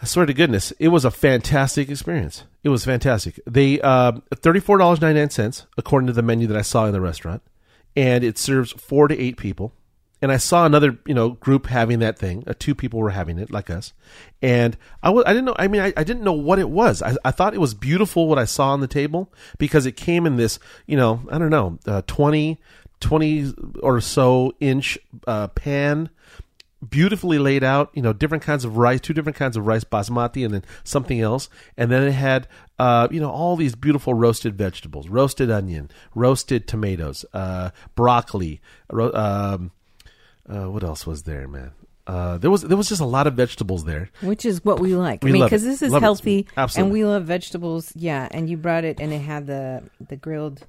I 0.00 0.04
swear 0.04 0.26
to 0.26 0.34
goodness, 0.34 0.72
it 0.72 0.88
was 0.88 1.04
a 1.04 1.10
fantastic 1.10 1.88
experience. 1.88 2.44
It 2.62 2.68
was 2.68 2.84
fantastic. 2.84 3.40
They 3.46 3.80
uh, 3.80 4.12
thirty 4.34 4.60
four 4.60 4.78
dollars 4.78 5.00
ninety 5.00 5.20
nine 5.20 5.30
cents 5.30 5.66
according 5.78 6.06
to 6.08 6.12
the 6.12 6.22
menu 6.22 6.46
that 6.48 6.56
I 6.56 6.62
saw 6.62 6.86
in 6.86 6.92
the 6.92 7.00
restaurant, 7.00 7.42
and 7.94 8.22
it 8.22 8.38
serves 8.38 8.72
four 8.72 9.08
to 9.08 9.18
eight 9.18 9.36
people. 9.36 9.72
And 10.22 10.32
I 10.32 10.38
saw 10.38 10.66
another 10.66 10.98
you 11.06 11.14
know 11.14 11.30
group 11.30 11.66
having 11.66 12.00
that 12.00 12.18
thing. 12.18 12.44
Uh, 12.46 12.52
two 12.58 12.74
people 12.74 13.00
were 13.00 13.10
having 13.10 13.38
it 13.38 13.50
like 13.50 13.70
us, 13.70 13.94
and 14.42 14.76
I 15.02 15.10
was 15.10 15.24
I 15.26 15.32
didn't 15.32 15.46
know. 15.46 15.56
I 15.58 15.68
mean, 15.68 15.80
I, 15.80 15.92
I 15.96 16.04
didn't 16.04 16.24
know 16.24 16.32
what 16.32 16.58
it 16.58 16.68
was. 16.68 17.02
I, 17.02 17.16
I 17.24 17.30
thought 17.30 17.54
it 17.54 17.60
was 17.60 17.74
beautiful 17.74 18.28
what 18.28 18.38
I 18.38 18.44
saw 18.44 18.72
on 18.72 18.80
the 18.80 18.86
table 18.88 19.32
because 19.58 19.86
it 19.86 19.92
came 19.92 20.26
in 20.26 20.36
this 20.36 20.58
you 20.86 20.96
know 20.96 21.22
I 21.30 21.38
don't 21.38 21.50
know 21.50 21.78
uh, 21.86 22.02
20, 22.06 22.58
20 23.00 23.54
or 23.82 24.00
so 24.00 24.52
inch 24.60 24.98
uh, 25.26 25.48
pan 25.48 26.10
beautifully 26.86 27.38
laid 27.38 27.64
out, 27.64 27.90
you 27.94 28.02
know, 28.02 28.12
different 28.12 28.42
kinds 28.42 28.64
of 28.64 28.76
rice, 28.76 29.00
two 29.00 29.14
different 29.14 29.36
kinds 29.36 29.56
of 29.56 29.66
rice, 29.66 29.84
basmati, 29.84 30.44
and 30.44 30.52
then 30.52 30.64
something 30.84 31.20
else. 31.20 31.48
And 31.76 31.90
then 31.90 32.02
it 32.02 32.12
had, 32.12 32.48
uh, 32.78 33.08
you 33.10 33.20
know, 33.20 33.30
all 33.30 33.56
these 33.56 33.74
beautiful 33.74 34.14
roasted 34.14 34.56
vegetables, 34.56 35.08
roasted 35.08 35.50
onion, 35.50 35.90
roasted 36.14 36.66
tomatoes, 36.68 37.24
uh, 37.32 37.70
broccoli. 37.94 38.60
Ro- 38.90 39.12
um, 39.12 39.70
uh, 40.48 40.70
what 40.70 40.84
else 40.84 41.06
was 41.06 41.22
there, 41.24 41.48
man? 41.48 41.72
Uh, 42.06 42.38
there 42.38 42.52
was 42.52 42.62
there 42.62 42.76
was 42.76 42.88
just 42.88 43.00
a 43.00 43.06
lot 43.06 43.26
of 43.26 43.34
vegetables 43.34 43.84
there. 43.84 44.10
Which 44.20 44.44
is 44.44 44.64
what 44.64 44.78
we 44.78 44.94
like. 44.94 45.24
We 45.24 45.30
I 45.30 45.32
mean, 45.32 45.42
because 45.42 45.64
this 45.64 45.82
is 45.82 45.90
Love 45.90 46.02
healthy, 46.02 46.46
Absolutely. 46.56 46.86
and 46.86 46.92
we 46.92 47.04
love 47.04 47.24
vegetables. 47.24 47.92
Yeah, 47.96 48.28
and 48.30 48.48
you 48.48 48.56
brought 48.56 48.84
it, 48.84 49.00
and 49.00 49.12
it 49.12 49.18
had 49.18 49.48
the 49.48 49.82
the 50.06 50.14
grilled, 50.14 50.64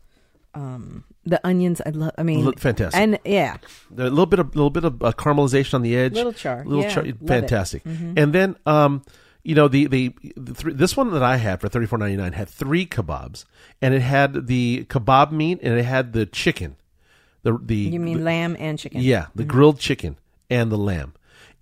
um, 0.58 1.04
the 1.26 1.40
onions. 1.46 1.82
I 1.86 1.90
love. 1.90 2.12
I 2.18 2.24
mean, 2.24 2.44
Look 2.44 2.60
fantastic. 2.60 3.00
and 3.00 3.20
yeah, 3.26 3.58
a 3.96 4.04
little 4.10 4.26
bit 4.26 4.40
of 4.40 4.56
little 4.56 4.70
bit 4.70 4.84
of 4.84 5.02
uh, 5.04 5.12
caramelization 5.12 5.76
on 5.76 5.82
the 5.84 5.96
edge, 5.96 6.14
Little 6.14 6.34
char. 6.34 6.64
little 6.66 6.84
Yeah, 6.84 6.90
char, 6.94 7.06
it. 7.06 7.16
Mm-hmm. 7.16 7.28
fantastic. 7.28 7.86
And 7.86 8.34
then, 8.34 8.56
um, 8.66 9.04
you 9.44 9.56
know, 9.56 9.68
the 9.68 9.88
the, 9.88 10.16
the 10.36 10.54
three, 10.54 10.74
this 10.74 10.98
one 10.98 11.12
that 11.12 11.24
I 11.24 11.38
had 11.38 11.62
for 11.62 11.70
thirty 11.70 11.86
four 11.86 11.98
ninety 12.00 12.18
nine 12.18 12.34
had 12.34 12.50
three 12.50 12.86
kebabs, 12.86 13.46
and 13.82 13.94
it 13.94 14.02
had 14.02 14.48
the 14.48 14.86
kebab 14.90 15.32
meat 15.32 15.60
and 15.62 15.78
it 15.78 15.84
had 15.86 16.14
the 16.14 16.26
chicken, 16.26 16.76
the 17.44 17.58
the 17.62 17.76
you 17.76 18.00
mean 18.00 18.24
lamb 18.24 18.56
and 18.60 18.80
chicken? 18.80 19.02
yeah 19.02 19.28
the 19.36 19.44
grilled 19.44 19.80
chicken 19.80 20.18
and 20.50 20.72
the 20.72 20.78
lamb, 20.78 21.14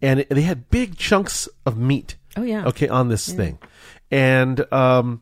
and 0.02 0.22
it, 0.22 0.30
they 0.30 0.42
had 0.42 0.70
big 0.70 0.98
chunks 0.98 1.50
of 1.66 1.78
meat. 1.78 2.16
Oh 2.38 2.44
yeah. 2.44 2.66
Okay, 2.66 2.88
on 2.88 3.10
this 3.10 3.32
thing, 3.32 3.60
and 4.12 4.72
um, 4.74 5.22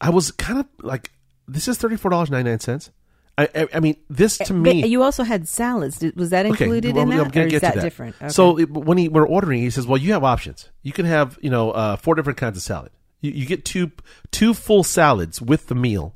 I 0.00 0.10
was 0.10 0.30
kind 0.32 0.58
of 0.58 0.66
like, 0.80 1.10
this 1.48 1.68
is 1.68 1.78
thirty 1.78 1.96
four 1.96 2.10
dollars 2.10 2.30
ninety 2.30 2.50
nine 2.50 2.60
cents. 2.60 2.90
I, 3.36 3.48
I 3.54 3.68
I 3.74 3.80
mean, 3.80 3.96
this 4.08 4.38
to 4.38 4.52
But 4.52 4.76
me. 4.76 4.86
you 4.86 5.02
also 5.02 5.24
had 5.24 5.48
salads. 5.48 6.04
Was 6.14 6.30
that 6.30 6.46
included 6.46 6.94
well, 6.94 7.02
in 7.02 7.08
that, 7.10 7.20
I'm 7.20 7.30
gonna 7.30 7.46
or 7.46 7.48
get 7.48 7.54
is 7.54 7.60
to 7.60 7.66
that, 7.66 7.74
that. 7.76 7.82
different? 7.82 8.16
Okay. 8.16 8.28
So 8.28 8.58
it, 8.58 8.70
when 8.70 8.96
he 8.98 9.08
we're 9.08 9.26
ordering, 9.26 9.60
he 9.60 9.70
says, 9.70 9.86
"Well, 9.86 9.98
you 9.98 10.12
have 10.12 10.22
options. 10.22 10.70
You 10.82 10.92
can 10.92 11.06
have 11.06 11.38
you 11.42 11.50
know 11.50 11.72
uh, 11.72 11.96
four 11.96 12.14
different 12.14 12.38
kinds 12.38 12.56
of 12.56 12.62
salad. 12.62 12.92
You, 13.20 13.32
you 13.32 13.46
get 13.46 13.64
two 13.64 13.90
two 14.30 14.54
full 14.54 14.84
salads 14.84 15.42
with 15.42 15.66
the 15.66 15.74
meal. 15.74 16.14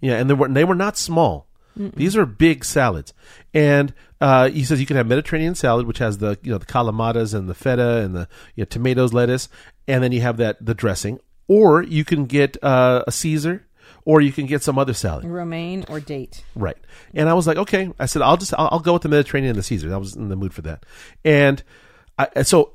Yeah, 0.00 0.16
and 0.18 0.30
they 0.30 0.34
were 0.34 0.48
they 0.48 0.64
were 0.64 0.74
not 0.74 0.96
small. 0.96 1.48
These 1.76 2.14
are 2.14 2.26
big 2.26 2.64
salads, 2.64 3.14
and 3.54 3.94
uh, 4.20 4.50
he 4.50 4.64
says 4.64 4.80
you 4.80 4.86
can 4.86 4.96
have 4.96 5.06
Mediterranean 5.06 5.54
salad, 5.54 5.86
which 5.86 5.98
has 5.98 6.18
the 6.18 6.38
you 6.42 6.52
know 6.52 6.58
the 6.58 6.66
calamatas 6.66 7.32
and 7.32 7.48
the 7.48 7.54
feta 7.54 7.98
and 8.02 8.14
the 8.14 8.28
you 8.54 8.62
know, 8.62 8.64
tomatoes, 8.66 9.14
lettuce, 9.14 9.48
and 9.88 10.02
then 10.04 10.12
you 10.12 10.20
have 10.20 10.36
that 10.38 10.62
the 10.64 10.74
dressing, 10.74 11.20
or 11.48 11.82
you 11.82 12.04
can 12.04 12.26
get 12.26 12.62
uh, 12.62 13.02
a 13.06 13.12
Caesar, 13.12 13.66
or 14.04 14.20
you 14.20 14.32
can 14.32 14.46
get 14.46 14.62
some 14.62 14.78
other 14.78 14.94
salad. 14.94 15.24
romaine 15.24 15.84
or 15.88 16.00
date? 16.00 16.44
Right. 16.54 16.78
And 17.14 17.28
I 17.28 17.34
was 17.34 17.46
like, 17.46 17.58
okay. 17.58 17.92
I 17.98 18.06
said, 18.06 18.22
I'll 18.22 18.36
just, 18.36 18.54
I'll, 18.58 18.68
I'll 18.72 18.80
go 18.80 18.94
with 18.94 19.02
the 19.02 19.08
Mediterranean 19.08 19.50
and 19.50 19.58
the 19.58 19.62
Caesar. 19.62 19.92
I 19.92 19.98
was 19.98 20.16
in 20.16 20.28
the 20.28 20.36
mood 20.36 20.54
for 20.54 20.62
that. 20.62 20.84
And 21.24 21.62
I, 22.18 22.42
so 22.42 22.72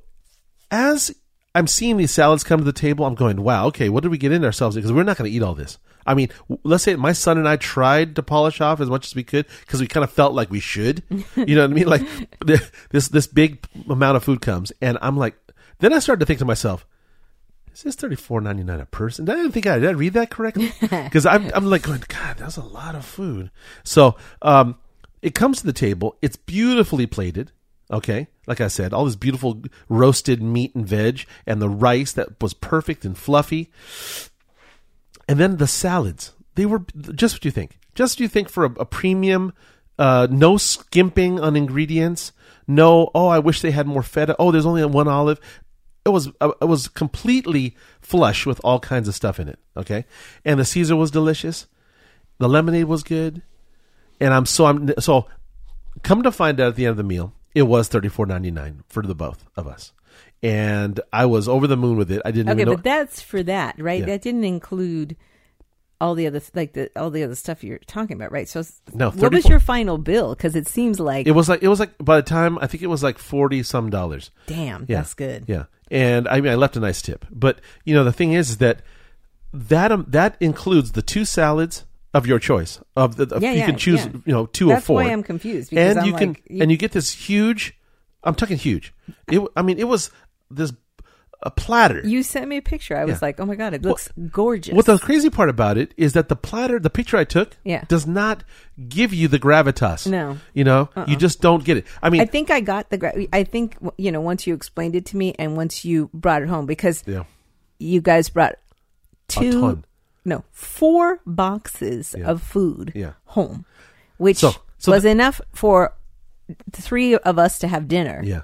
as 0.72 1.14
I'm 1.56 1.68
seeing 1.68 1.96
these 1.96 2.12
salads 2.12 2.44
come 2.44 2.60
to 2.60 2.66
the 2.66 2.74
table. 2.74 3.06
I'm 3.06 3.16
going, 3.16 3.42
wow, 3.42 3.68
okay, 3.68 3.88
what 3.88 4.04
did 4.04 4.12
we 4.12 4.18
get 4.18 4.34
in 4.34 4.44
ourselves? 4.44 4.76
Because 4.76 4.92
we're 4.92 5.04
not 5.04 5.18
going 5.18 5.32
to 5.32 5.36
eat 5.36 5.42
all 5.42 5.56
this. 5.56 5.80
I 6.06 6.14
mean, 6.14 6.30
let's 6.64 6.84
say 6.84 6.98
my 6.98 7.14
son 7.14 7.38
and 7.38 7.48
I 7.48 7.56
tried 7.56 8.18
to 8.18 8.24
polish 8.24 8.60
off 8.60 8.82
as 8.82 8.90
much 8.90 9.08
as 9.08 9.16
we 9.16 9.24
could 9.24 9.46
because 9.62 9.80
we 9.80 9.88
kind 9.88 10.04
of 10.04 10.12
felt 10.12 10.34
like 10.34 10.52
we 10.52 10.60
should. 10.60 11.02
You 11.36 11.56
know 11.56 11.62
what 11.62 11.72
I 11.72 11.74
mean? 11.74 11.88
Like 11.88 12.02
this 12.92 13.08
this 13.08 13.26
big 13.26 13.66
amount 13.90 14.18
of 14.18 14.24
food 14.24 14.42
comes, 14.42 14.72
and 14.82 14.98
I'm 15.02 15.18
like, 15.18 15.36
then 15.80 15.94
I 15.94 16.00
started 16.00 16.20
to 16.20 16.26
think 16.26 16.40
to 16.40 16.46
myself, 16.46 16.86
is 17.76 17.84
this 17.84 17.96
thirty 17.96 18.16
four 18.16 18.40
ninety 18.40 18.64
nine 18.64 18.80
a 18.80 18.86
person? 18.86 19.30
I 19.30 19.36
didn't 19.36 19.52
think 19.52 19.68
I 19.68 19.80
did 19.80 19.90
I 19.90 19.94
read 19.94 20.14
that 20.14 20.30
correctly? 20.30 20.72
Because 20.82 21.26
I'm 21.26 21.52
I'm 21.54 21.66
like 21.66 21.84
going, 21.84 22.04
God, 22.08 22.38
that's 22.38 22.58
a 22.58 22.64
lot 22.64 22.96
of 22.96 23.06
food. 23.06 23.52
So 23.84 24.16
um, 24.42 24.78
it 25.22 25.36
comes 25.36 25.60
to 25.60 25.66
the 25.66 25.74
table. 25.74 26.18
It's 26.22 26.38
beautifully 26.38 27.06
plated. 27.06 27.52
Okay, 27.92 28.28
like 28.48 28.62
I 28.62 28.68
said, 28.68 28.94
all 28.94 29.06
this 29.06 29.16
beautiful 29.16 29.62
roasted 29.90 30.42
meat 30.42 30.74
and 30.74 30.88
veg, 30.88 31.26
and 31.46 31.62
the 31.62 31.70
rice 31.70 32.14
that 32.14 32.42
was 32.42 32.54
perfect 32.54 33.06
and 33.06 33.18
fluffy. 33.18 33.72
And 35.28 35.40
then 35.40 35.58
the 35.58 35.68
salads. 35.68 36.32
They 36.56 36.66
were 36.66 36.84
just 37.14 37.36
what 37.36 37.46
you 37.46 37.52
think. 37.52 37.78
Just 37.94 38.16
what 38.16 38.22
you 38.22 38.28
think 38.28 38.50
for 38.50 38.66
a, 38.66 38.72
a 38.80 38.86
premium, 38.86 39.54
uh, 40.00 40.28
no 40.32 40.58
skimping 40.58 41.40
on 41.40 41.56
ingredients. 41.56 42.32
No, 42.68 43.12
oh, 43.14 43.28
I 43.28 43.40
wish 43.40 43.62
they 43.62 43.72
had 43.72 43.86
more 43.86 44.02
feta. 44.02 44.36
Oh, 44.40 44.52
there's 44.52 44.66
only 44.66 44.84
one 44.86 45.08
olive. 45.08 45.40
It 46.06 46.10
was 46.10 46.30
uh, 46.40 46.52
it 46.62 46.66
was 46.66 46.88
completely 46.88 47.76
flush 48.00 48.46
with 48.46 48.62
all 48.64 48.80
kinds 48.80 49.08
of 49.08 49.16
stuff 49.16 49.40
in 49.40 49.50
it. 49.50 49.60
Okay, 49.76 50.06
and 50.44 50.60
the 50.60 50.66
Caesar 50.66 50.96
was 50.96 51.12
delicious. 51.12 51.68
The 52.38 52.48
lemonade 52.48 52.86
was 52.86 53.04
good, 53.04 53.42
and 54.20 54.34
I'm 54.34 54.46
so 54.46 54.66
I'm 54.66 54.94
so. 55.00 55.28
Come 56.04 56.24
to 56.24 56.32
find 56.32 56.60
out 56.60 56.70
at 56.70 56.76
the 56.76 56.86
end 56.86 56.92
of 56.92 56.98
the 56.98 57.04
meal, 57.04 57.34
it 57.56 57.64
was 57.64 57.88
thirty 57.88 58.10
four 58.10 58.26
ninety 58.26 58.52
nine 58.52 58.84
for 58.88 59.02
the 59.02 59.16
both 59.16 59.46
of 59.56 59.68
us, 59.68 59.94
and 60.44 61.00
I 61.12 61.26
was 61.26 61.48
over 61.48 61.66
the 61.66 61.78
moon 61.78 61.98
with 61.98 62.12
it. 62.12 62.22
I 62.24 62.32
didn't 62.32 62.52
Okay, 62.52 62.66
but 62.66 62.84
that's 62.84 63.22
for 63.22 63.42
that, 63.44 63.80
right? 63.80 64.02
Yeah. 64.02 64.08
That 64.08 64.22
didn't 64.22 64.44
include 64.44 65.16
all 66.02 66.14
the 66.16 66.28
other 66.28 66.42
like 66.54 66.74
the 66.74 66.90
all 66.96 67.10
the 67.10 67.24
other 67.24 67.36
stuff 67.36 67.64
you're 67.64 67.80
talking 67.88 68.16
about, 68.16 68.32
right? 68.32 68.48
So, 68.50 68.64
No, 68.94 69.12
what 69.12 69.32
was 69.34 69.48
your 69.48 69.60
final 69.60 69.98
bill? 69.98 70.36
Because 70.36 70.56
it 70.56 70.68
seems 70.68 71.00
like 71.00 71.26
It 71.28 71.32
was 71.32 71.48
like 71.50 71.64
it 71.64 71.68
was 71.70 71.80
like 71.80 71.92
by 72.00 72.18
the 72.18 72.24
time 72.24 72.58
I 72.60 72.68
think 72.68 72.84
it 72.84 72.88
was 72.88 73.02
like 73.04 73.18
forty 73.18 73.64
some 73.64 73.90
dollars. 73.90 74.32
damn, 74.48 74.86
Yeah. 74.90 74.98
that's 74.98 75.14
good. 75.14 75.46
Yeah, 75.48 75.66
and 75.90 76.28
I 76.28 76.42
mean 76.42 76.52
I 76.52 76.56
left 76.56 76.76
a 76.76 76.80
nice 76.80 77.02
tip, 77.02 77.26
but 77.32 77.60
you 77.86 77.94
know 77.96 78.04
the 78.04 78.12
thing 78.14 78.34
is, 78.34 78.58
that 78.58 78.82
that 79.54 79.92
um, 79.92 80.06
that 80.10 80.36
includes 80.40 80.92
the 80.92 81.02
two 81.02 81.24
salads 81.26 81.86
of 82.14 82.28
your 82.28 82.40
choice. 82.40 82.80
Of 82.96 83.16
the 83.16 83.34
of, 83.36 83.42
Yeah, 83.42 83.52
you 83.52 83.60
yeah, 83.60 83.66
can 83.66 83.78
choose 83.78 84.06
you 84.06 84.22
know 84.34 84.46
two 84.48 84.68
That's 84.68 84.84
or 84.84 84.86
four. 84.86 85.00
That's 85.02 85.08
why 85.08 85.14
I'm 85.14 85.24
confused, 85.24 85.70
because 85.70 85.92
and 85.92 86.00
I'm 86.00 86.06
you 86.08 86.14
can 86.14 86.36
you- 86.50 86.62
and 86.62 86.72
you 86.72 86.78
get 86.78 86.92
this 86.92 87.12
huge. 87.12 87.78
I'm 88.24 88.36
talking 88.36 88.58
huge. 88.58 88.94
It 89.32 89.42
I 89.56 89.62
mean 89.62 89.78
it 89.80 89.88
was 89.88 90.12
this 90.52 90.74
a 91.44 91.52
platter. 91.52 92.02
You 92.04 92.24
sent 92.24 92.48
me 92.48 92.58
a 92.58 92.62
picture. 92.62 92.96
I 92.98 93.06
was 93.06 93.16
Yeah. 93.16 93.20
like, 93.22 93.40
oh 93.40 93.46
my 93.46 93.56
god, 93.56 93.74
it 93.74 93.84
looks 93.84 94.10
gorgeous. 94.32 94.74
What 94.74 94.86
the 94.86 94.98
crazy 94.98 95.30
part 95.30 95.50
about 95.50 95.78
it 95.78 95.94
is 95.98 96.14
that 96.14 96.28
the 96.30 96.36
platter, 96.36 96.80
the 96.80 96.90
picture 96.90 97.18
I 97.18 97.24
took, 97.24 97.56
Yeah. 97.64 97.84
does 97.88 98.08
not 98.08 98.44
give 98.90 99.14
you 99.14 99.28
the 99.28 99.38
gravitas. 99.40 100.08
No. 100.08 100.30
Uh-uh. 100.32 100.38
you 100.54 100.64
know, 100.64 100.90
you 100.96 101.02
uh-uh. 101.04 101.16
just 101.16 101.42
don't 101.42 101.64
get 101.64 101.78
it. 101.78 101.86
I 102.02 102.10
mean, 102.10 102.22
I 102.22 102.26
think 102.26 102.50
I 102.52 102.62
got 102.62 102.90
the. 102.90 102.98
gra- 102.98 103.14
I 103.34 103.44
think 103.44 103.78
you 103.98 104.12
know 104.12 104.22
once 104.22 104.48
you 104.48 104.54
explained 104.54 104.96
it 104.96 105.06
to 105.08 105.18
me 105.18 105.36
and 105.38 105.56
once 105.56 105.86
you 105.86 106.10
brought 106.14 106.42
it 106.42 106.48
home 106.50 106.66
because 106.66 107.04
yeah, 107.06 107.24
you 107.80 108.02
guys 108.02 108.30
brought 108.30 108.56
two, 109.28 109.62
ton. 109.62 109.86
no, 110.24 110.44
four 110.52 111.20
boxes 111.26 112.16
of 112.24 112.42
food 112.42 112.92
Yeah. 112.96 113.14
home, 113.26 113.66
which 114.18 114.38
So- 114.38 114.56
so 114.78 114.92
was 114.92 115.06
enough 115.06 115.42
for 115.54 115.94
three 116.72 117.16
of 117.16 117.40
us 117.40 117.60
to 117.60 117.68
have 117.68 117.88
dinner. 117.88 118.22
yeah. 118.24 118.42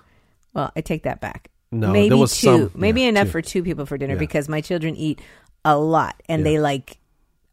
Well, 0.53 0.71
I 0.75 0.81
take 0.81 1.03
that 1.03 1.21
back. 1.21 1.49
No, 1.71 1.91
maybe 1.91 2.09
there 2.09 2.17
was 2.17 2.35
two, 2.37 2.45
some- 2.69 2.71
maybe 2.75 3.01
yeah, 3.01 3.07
enough 3.09 3.27
two. 3.27 3.31
for 3.31 3.41
two 3.41 3.63
people 3.63 3.85
for 3.85 3.97
dinner 3.97 4.13
Yeah. 4.15 4.19
because 4.19 4.49
my 4.49 4.61
children 4.61 4.95
eat 4.95 5.19
a 5.63 5.77
lot 5.77 6.21
and 6.27 6.41
Yeah. 6.41 6.43
they 6.43 6.59
like 6.59 6.97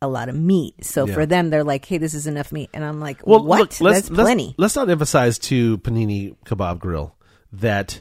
a 0.00 0.08
lot 0.08 0.28
of 0.28 0.34
meat. 0.36 0.74
So 0.84 1.06
for 1.06 1.26
them, 1.26 1.50
they're 1.50 1.64
like, 1.64 1.84
"Hey, 1.84 1.98
this 1.98 2.14
is 2.14 2.26
enough 2.26 2.52
meat," 2.52 2.70
and 2.72 2.84
I'm 2.84 3.00
like, 3.00 3.26
Well, 3.26 3.44
"What? 3.44 3.58
look, 3.58 3.80
let's, 3.80 4.06
That's 4.08 4.10
let's, 4.10 4.26
plenty." 4.26 4.54
Let's 4.56 4.76
not 4.76 4.88
emphasize 4.88 5.38
to 5.40 5.78
Panini 5.78 6.36
Kebab 6.46 6.78
Grill 6.78 7.14
that 7.52 8.00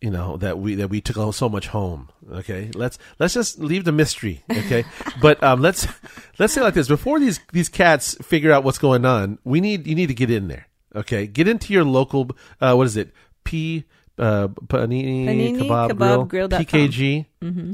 you 0.00 0.10
know 0.10 0.36
that 0.38 0.58
we 0.58 0.74
that 0.76 0.88
we 0.88 1.00
took 1.00 1.34
so 1.34 1.48
much 1.48 1.66
home. 1.68 2.08
Okay, 2.32 2.70
let's 2.74 2.98
let's 3.18 3.34
just 3.34 3.58
leave 3.58 3.84
the 3.84 3.92
mystery. 3.92 4.42
Okay, 4.50 4.84
but 5.20 5.42
um, 5.42 5.60
let's 5.60 5.86
let's 6.38 6.52
say 6.54 6.62
like 6.62 6.74
this: 6.74 6.88
before 6.88 7.18
these 7.20 7.40
these 7.52 7.68
cats 7.68 8.16
figure 8.22 8.50
out 8.52 8.64
what's 8.64 8.78
going 8.78 9.04
on, 9.04 9.38
we 9.44 9.60
need 9.60 9.86
you 9.86 9.94
need 9.94 10.06
to 10.08 10.14
get 10.14 10.30
in 10.30 10.48
there. 10.48 10.66
Okay, 10.94 11.26
get 11.26 11.46
into 11.48 11.72
your 11.74 11.84
local. 11.84 12.30
Uh, 12.60 12.74
what 12.74 12.86
is 12.86 12.96
it? 12.96 13.12
P. 13.44 13.84
Uh, 14.18 14.48
Panini, 14.48 15.26
Panini 15.26 15.58
Kebab, 15.60 15.90
Kebab 15.90 16.28
Grill, 16.28 16.48
Grill. 16.48 16.60
PKG. 16.60 17.26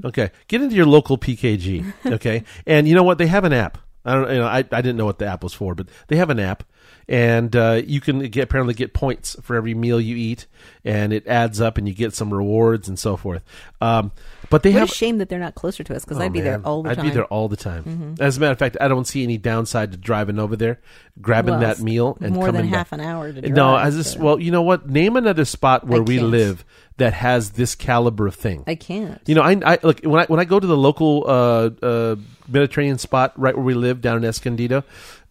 Okay, 0.05 0.31
get 0.49 0.61
into 0.61 0.77
your 0.77 0.87
local 0.87 1.17
PKG. 1.17 1.93
Okay, 2.07 2.45
and 2.67 2.87
you 2.87 2.95
know 2.95 3.03
what? 3.03 3.19
They 3.19 3.27
have 3.27 3.45
an 3.45 3.53
app. 3.53 3.79
I 4.05 4.15
don't. 4.15 4.31
You 4.31 4.39
know, 4.41 4.47
I, 4.47 4.59
I 4.59 4.83
didn't 4.83 4.97
know 4.97 5.07
what 5.07 5.19
the 5.19 5.27
app 5.27 5.43
was 5.43 5.55
for, 5.55 5.75
but 5.75 5.89
they 6.09 6.17
have 6.17 6.29
an 6.29 6.39
app, 6.39 6.63
and 7.09 7.55
uh, 7.55 7.83
you 7.85 8.01
can 8.01 8.21
get 8.29 8.45
apparently 8.45 8.75
get 8.75 8.93
points 8.95 9.37
for 9.43 9.57
every 9.57 9.75
meal 9.75 10.01
you 10.01 10.17
eat, 10.17 10.47
and 10.85 11.13
it 11.13 11.27
adds 11.27 11.61
up, 11.61 11.79
and 11.79 11.87
you 11.89 11.95
get 11.95 12.15
some 12.15 12.33
rewards 12.33 12.89
and 12.89 12.99
so 12.99 13.17
forth. 13.17 13.43
Um, 13.81 14.13
but 14.51 14.63
they 14.63 14.71
what 14.73 14.81
have 14.81 14.91
a 14.91 14.95
shame 14.95 15.19
that 15.19 15.29
they're 15.29 15.39
not 15.41 15.55
closer 15.55 15.83
to 15.85 15.95
us 15.97 16.05
because 16.05 16.19
Oh, 16.19 16.23
I'd 16.23 16.33
be 16.33 16.41
there 16.41 16.61
all 16.65 16.83
the 16.83 16.91
I'd 16.91 16.95
time. 16.97 17.05
Mm-hmm. 17.05 17.11
be 17.11 17.15
there 17.15 17.25
all 17.27 17.49
the 17.49 17.57
time. 17.57 18.15
As 18.21 18.37
a 18.37 18.41
matter 18.41 18.53
of 18.53 18.59
fact, 18.59 18.77
I 18.81 18.89
don't 18.89 19.07
see 19.07 19.23
any 19.23 19.37
downside 19.39 19.93
to 19.93 19.99
driving 19.99 20.39
over 20.39 20.55
there, 20.57 20.81
grabbing 21.21 21.53
Well, 21.53 21.61
that 21.61 21.81
meal, 21.81 22.17
and 22.21 22.35
more 22.35 22.47
coming 22.47 22.63
than 22.63 22.71
back. 22.71 22.79
half 22.79 22.93
an 22.93 23.01
hour 23.01 23.33
to 23.33 23.41
drive. 23.41 23.53
No, 23.55 23.75
I 23.75 23.91
just 23.91 24.15
so 24.15 24.21
well, 24.21 24.41
you 24.41 24.51
know 24.51 24.63
what? 24.63 24.89
Name 24.89 25.17
another 25.17 25.45
spot 25.45 25.87
where 25.87 26.01
I 26.01 26.05
we 26.05 26.17
can't. 26.19 26.29
live 26.29 26.65
that 26.99 27.13
has 27.13 27.51
this 27.53 27.75
caliber 27.75 28.29
of 28.29 28.35
thing. 28.37 28.63
I 28.69 28.77
can't. 28.77 29.21
You 29.27 29.35
know, 29.35 29.43
I, 29.43 29.61
I 29.65 29.79
look 29.83 30.01
when 30.05 30.21
I 30.21 30.27
when 30.27 30.39
I 30.39 30.45
go 30.45 30.61
to 30.61 30.67
the 30.67 30.77
local 30.77 31.25
uh, 31.27 31.71
uh, 31.85 32.17
Mediterranean 32.47 32.99
spot 32.99 33.33
right 33.37 33.55
where 33.57 33.65
we 33.65 33.75
live 33.75 34.01
down 34.01 34.19
in 34.19 34.25
Escondido, 34.25 34.85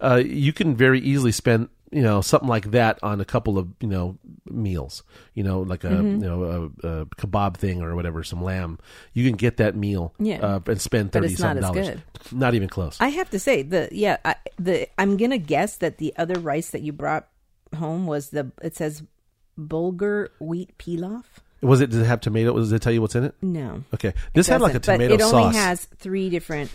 uh, 0.04 0.16
you 0.24 0.54
can 0.54 0.76
very 0.76 1.00
easily 1.00 1.32
spend 1.32 1.70
you 1.92 2.02
know 2.02 2.22
something 2.22 2.50
like 2.50 2.72
that 2.72 2.98
on 3.04 3.22
a 3.22 3.26
couple 3.26 3.58
of 3.60 3.68
you 3.80 3.88
know 3.88 4.18
meals. 4.50 5.04
You 5.36 5.44
know, 5.44 5.62
like 5.62 5.84
a 5.84 5.90
Mm-hmm. 5.90 6.24
you 6.24 6.30
know 6.30 6.44
a, 6.84 6.88
a 7.02 7.06
kebab 7.06 7.56
thing 7.58 7.82
or 7.82 7.96
whatever, 7.96 8.24
some 8.24 8.44
lamb. 8.44 8.80
You 9.14 9.26
can 9.28 9.36
get 9.38 9.58
that 9.58 9.76
meal 9.76 10.14
Yeah. 10.20 10.40
uh, 10.46 10.60
and 10.68 10.82
spend 10.82 11.12
But 11.12 11.22
thirty 11.22 11.34
it's 11.34 11.42
not 11.42 11.58
something 11.62 11.82
as 11.82 11.88
dollars. 11.88 12.02
Not 12.32 12.54
even 12.56 12.68
close. 12.68 12.98
I 13.00 13.10
have 13.10 13.30
to 13.32 13.40
say 13.40 13.62
the 13.62 13.90
yeah 13.92 14.18
I, 14.26 14.36
the 14.58 14.88
I'm 15.00 15.18
gonna 15.18 15.38
guess 15.38 15.78
that 15.78 15.98
the 16.00 16.14
other 16.18 16.40
rice 16.40 16.72
that 16.72 16.82
you 16.82 16.94
brought 16.94 17.28
home 17.78 18.08
was 18.08 18.30
the 18.30 18.52
it 18.62 18.76
says 18.76 19.04
bulgur 19.60 20.30
wheat 20.40 20.78
pilaf. 20.78 21.24
Was 21.62 21.80
it? 21.80 21.92
Did 21.92 22.02
it 22.02 22.06
have 22.06 22.20
tomato? 22.20 22.54
Does 22.58 22.72
it 22.74 22.82
tell 22.82 22.92
you 22.92 23.02
what's 23.02 23.16
in 23.16 23.24
it? 23.24 23.36
No, 23.42 23.84
Okay, 23.94 24.14
this 24.34 24.48
had 24.48 24.60
like 24.62 24.76
a 24.76 24.80
tomato 24.80 25.14
but 25.16 25.22
it 25.22 25.24
sauce. 25.24 25.34
only 25.34 25.56
has 25.58 25.86
three 25.86 26.30
different 26.30 26.70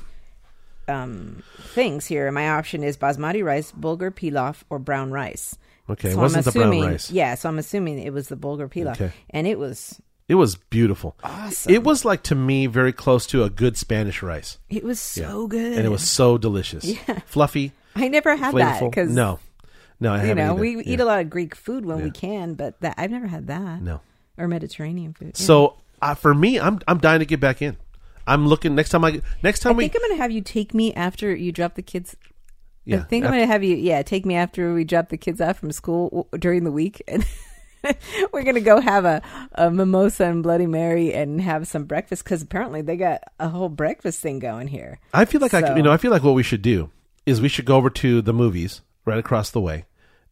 um, 0.89 1.43
things 1.75 2.07
here. 2.07 2.31
My 2.33 2.49
option 2.51 2.83
is 2.83 2.97
basmati 2.97 3.45
rice, 3.45 3.73
bulgur 3.73 4.11
pilaf, 4.11 4.63
or 4.71 4.79
brown 4.79 5.11
rice. 5.11 5.57
okay, 5.91 6.11
it 6.11 6.15
so 6.15 6.19
wasn't 6.21 6.47
I'm 6.47 6.53
the 6.53 6.59
brown 6.59 6.69
assuming, 6.73 6.91
rice. 6.91 7.11
Yeah, 7.11 7.35
so 7.35 7.49
I'm 7.49 7.59
assuming 7.59 7.99
it 8.01 8.13
was 8.13 8.29
the 8.29 8.37
bulgur 8.37 8.69
pilaf, 8.71 8.93
Okay. 9.01 9.13
and 9.31 9.47
it 9.47 9.59
was 9.59 10.01
It 10.29 10.35
was 10.35 10.57
beautiful. 10.57 11.17
awesome. 11.25 11.73
It 11.73 11.83
was 11.85 12.05
like 12.05 12.23
to 12.25 12.35
me 12.35 12.67
very 12.67 12.93
close 12.93 13.27
to 13.29 13.45
a 13.45 13.51
good 13.51 13.77
Spanish 13.77 14.23
rice. 14.23 14.59
It 14.69 14.85
was 14.85 15.01
so 15.01 15.43
Yeah. 15.43 15.49
good, 15.49 15.73
and 15.79 15.87
it 15.87 15.91
was 15.91 16.03
so 16.09 16.37
delicious, 16.39 16.85
Yeah. 17.09 17.21
fluffy, 17.27 17.73
I 17.97 18.09
never 18.09 18.37
had 18.37 18.55
that 18.57 18.81
because 18.83 19.11
no, 19.11 19.41
no, 20.01 20.13
I 20.15 20.25
you 20.25 20.35
know 20.35 20.53
either. 20.53 20.61
we 20.61 20.77
Yeah. 20.77 20.83
eat 20.85 21.01
a 21.01 21.05
lot 21.05 21.21
of 21.21 21.31
Greek 21.31 21.55
food 21.55 21.85
when 21.87 22.03
we 22.03 22.11
can, 22.11 22.55
but 22.55 22.81
that 22.81 22.95
I've 22.99 23.11
never 23.11 23.27
had 23.27 23.47
that. 23.49 23.81
No, 23.83 24.01
or 24.37 24.47
Mediterranean 24.49 25.15
food. 25.15 25.33
yeah. 25.39 25.45
so 25.47 25.77
uh, 26.03 26.15
for 26.15 26.33
me, 26.35 26.61
I'm 26.61 26.79
I'm 26.87 26.99
dying 26.99 27.19
to 27.21 27.27
get 27.27 27.41
back 27.41 27.61
in. 27.63 27.77
I'm 28.29 28.47
looking 28.47 28.75
next 28.75 28.91
time 28.91 29.05
I 29.05 29.21
next 29.43 29.65
I 29.65 29.71
time 29.71 29.77
we 29.77 29.85
think 29.89 29.97
I'm 29.97 30.09
going 30.09 30.17
to 30.19 30.23
have 30.23 30.31
you 30.31 30.41
take 30.43 30.75
me 30.75 30.95
after 30.95 31.35
you 31.35 31.51
drop 31.53 31.75
the 31.75 31.83
kids. 31.83 32.17
yeah 32.85 32.99
I 32.99 33.01
think 33.01 33.25
I'm 33.25 33.33
going 33.33 33.43
to 33.43 33.47
have 33.47 33.65
you, 33.65 33.77
yeah, 33.77 34.03
take 34.03 34.25
me 34.27 34.37
after 34.37 34.75
we 34.75 34.85
drop 34.85 35.09
the 35.09 35.17
kids 35.17 35.41
off 35.41 35.59
from 35.59 35.73
school 35.73 36.11
w- 36.11 36.39
during 36.39 36.65
the 36.65 36.73
week, 36.73 37.03
and 37.09 37.27
we're 38.33 38.43
going 38.43 38.55
to 38.55 38.61
go 38.61 38.81
have 38.81 39.05
a, 39.05 39.23
a 39.53 39.71
mimosa 39.71 40.25
and 40.25 40.43
Bloody 40.43 40.67
Mary 40.67 41.15
and 41.15 41.41
have 41.41 41.67
some 41.67 41.85
breakfast 41.85 42.25
because 42.25 42.43
apparently 42.43 42.83
they 42.83 42.97
got 42.97 43.23
a 43.41 43.49
whole 43.49 43.69
breakfast 43.69 44.21
thing 44.21 44.39
going 44.39 44.69
here. 44.69 44.99
I 45.15 45.25
feel 45.25 45.41
like 45.41 45.55
I 45.55 45.77
you 45.77 45.83
know 45.83 45.93
I 45.93 45.97
feel 45.97 46.11
like 46.11 46.23
what 46.23 46.35
we 46.35 46.43
should 46.43 46.63
do 46.63 46.91
is 47.27 47.41
we 47.41 47.49
should 47.49 47.65
go 47.65 47.77
over 47.77 47.91
to 47.91 48.23
the 48.23 48.33
movies 48.33 48.81
right 49.05 49.19
across 49.19 49.51
the 49.51 49.61
way 49.61 49.87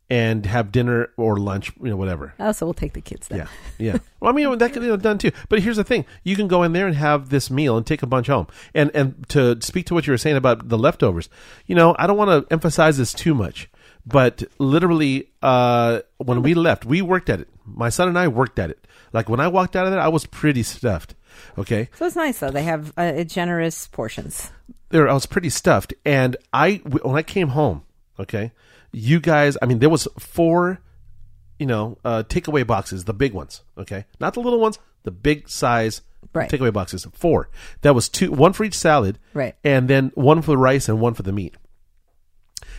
and 0.09 0.47
have 0.47 0.71
dinner 0.71 1.11
or 1.17 1.37
lunch, 1.37 1.73
you 1.83 1.89
know, 1.91 1.97
whatever. 1.97 2.33
Oh, 2.39 2.53
so 2.53 2.67
we'll 2.67 2.75
take 2.75 2.93
the 2.93 3.01
kids 3.01 3.29
then. 3.29 3.39
Yeah, 3.39 3.49
yeah. 3.79 3.99
Well, 4.21 4.33
I 4.33 4.37
mean, 4.37 4.59
that 4.59 4.73
could 4.73 4.83
be 4.83 4.97
done 4.97 5.19
too. 5.19 5.33
But 5.49 5.61
here's 5.61 5.77
the 5.77 5.85
thing: 5.85 6.05
you 6.23 6.37
can 6.37 6.49
go 6.49 6.63
in 6.63 6.73
there 6.73 6.87
and 6.87 6.97
have 6.97 7.29
this 7.29 7.51
meal 7.51 7.77
and 7.77 7.87
take 7.87 8.03
a 8.03 8.07
bunch 8.07 8.29
home. 8.29 8.47
And 8.75 8.91
and 8.95 9.29
to 9.31 9.61
speak 9.61 9.87
to 9.87 9.95
what 9.95 10.07
you 10.07 10.13
were 10.13 10.19
saying 10.19 10.37
about 10.37 10.69
the 10.69 10.79
leftovers, 10.79 11.29
you 11.67 11.75
know, 11.75 11.97
I 11.99 12.07
don't 12.07 12.17
want 12.17 12.31
to 12.49 12.53
emphasize 12.53 12.99
this 12.99 13.13
too 13.13 13.35
much, 13.35 13.69
but 14.07 14.43
literally, 14.59 15.31
uh, 15.43 16.01
when 16.19 16.43
we 16.43 16.55
left, 16.55 16.85
we 16.85 17.03
worked 17.03 17.29
at 17.31 17.41
it. 17.41 17.49
My 17.65 17.89
son 17.89 18.09
and 18.09 18.19
I 18.19 18.29
worked 18.29 18.59
at 18.59 18.71
it. 18.71 18.87
Like 19.13 19.29
when 19.29 19.41
I 19.41 19.49
walked 19.49 19.75
out 19.77 19.87
of 19.87 19.93
there, 19.93 20.01
I 20.01 20.09
was 20.09 20.27
pretty 20.27 20.63
stuffed. 20.63 21.15
Okay, 21.59 21.89
So 21.97 22.07
it's 22.07 22.17
nice 22.17 22.39
though. 22.39 22.51
They 22.51 22.63
have 22.63 22.93
uh, 22.97 23.25
generous 23.25 23.89
portions. 23.89 24.51
there 24.89 25.09
I 25.09 25.13
was 25.13 25.27
pretty 25.27 25.51
stuffed, 25.51 25.93
and 26.05 26.37
I 26.53 26.77
when 26.85 27.17
I 27.17 27.23
came 27.23 27.49
home, 27.49 27.83
okay, 28.19 28.53
you 28.93 29.21
guys, 29.21 29.57
I 29.61 29.67
mean, 29.67 29.79
there 29.81 29.89
was 29.91 30.07
four, 30.19 30.81
you 31.59 31.67
know, 31.67 31.99
uh, 32.05 32.23
takeaway 32.29 32.67
boxes, 32.67 33.05
the 33.05 33.15
big 33.15 33.33
ones, 33.33 33.63
okay, 33.79 34.05
not 34.21 34.35
the 34.35 34.41
little 34.41 34.61
ones, 34.61 34.79
the 35.05 35.11
big 35.11 35.49
size 35.49 36.03
Right. 36.33 36.51
takeaway 36.51 36.73
boxes. 36.73 37.07
Four. 37.15 37.49
That 37.83 37.95
was 37.95 38.09
two, 38.09 38.33
one 38.33 38.53
for 38.53 38.65
each 38.65 38.75
salad, 38.77 39.19
Right. 39.33 39.55
and 39.65 39.89
then 39.89 40.11
one 40.15 40.43
for 40.43 40.51
the 40.51 40.59
rice 40.59 40.89
and 40.89 41.01
one 41.01 41.15
for 41.15 41.23
the 41.23 41.33
meat. 41.33 41.55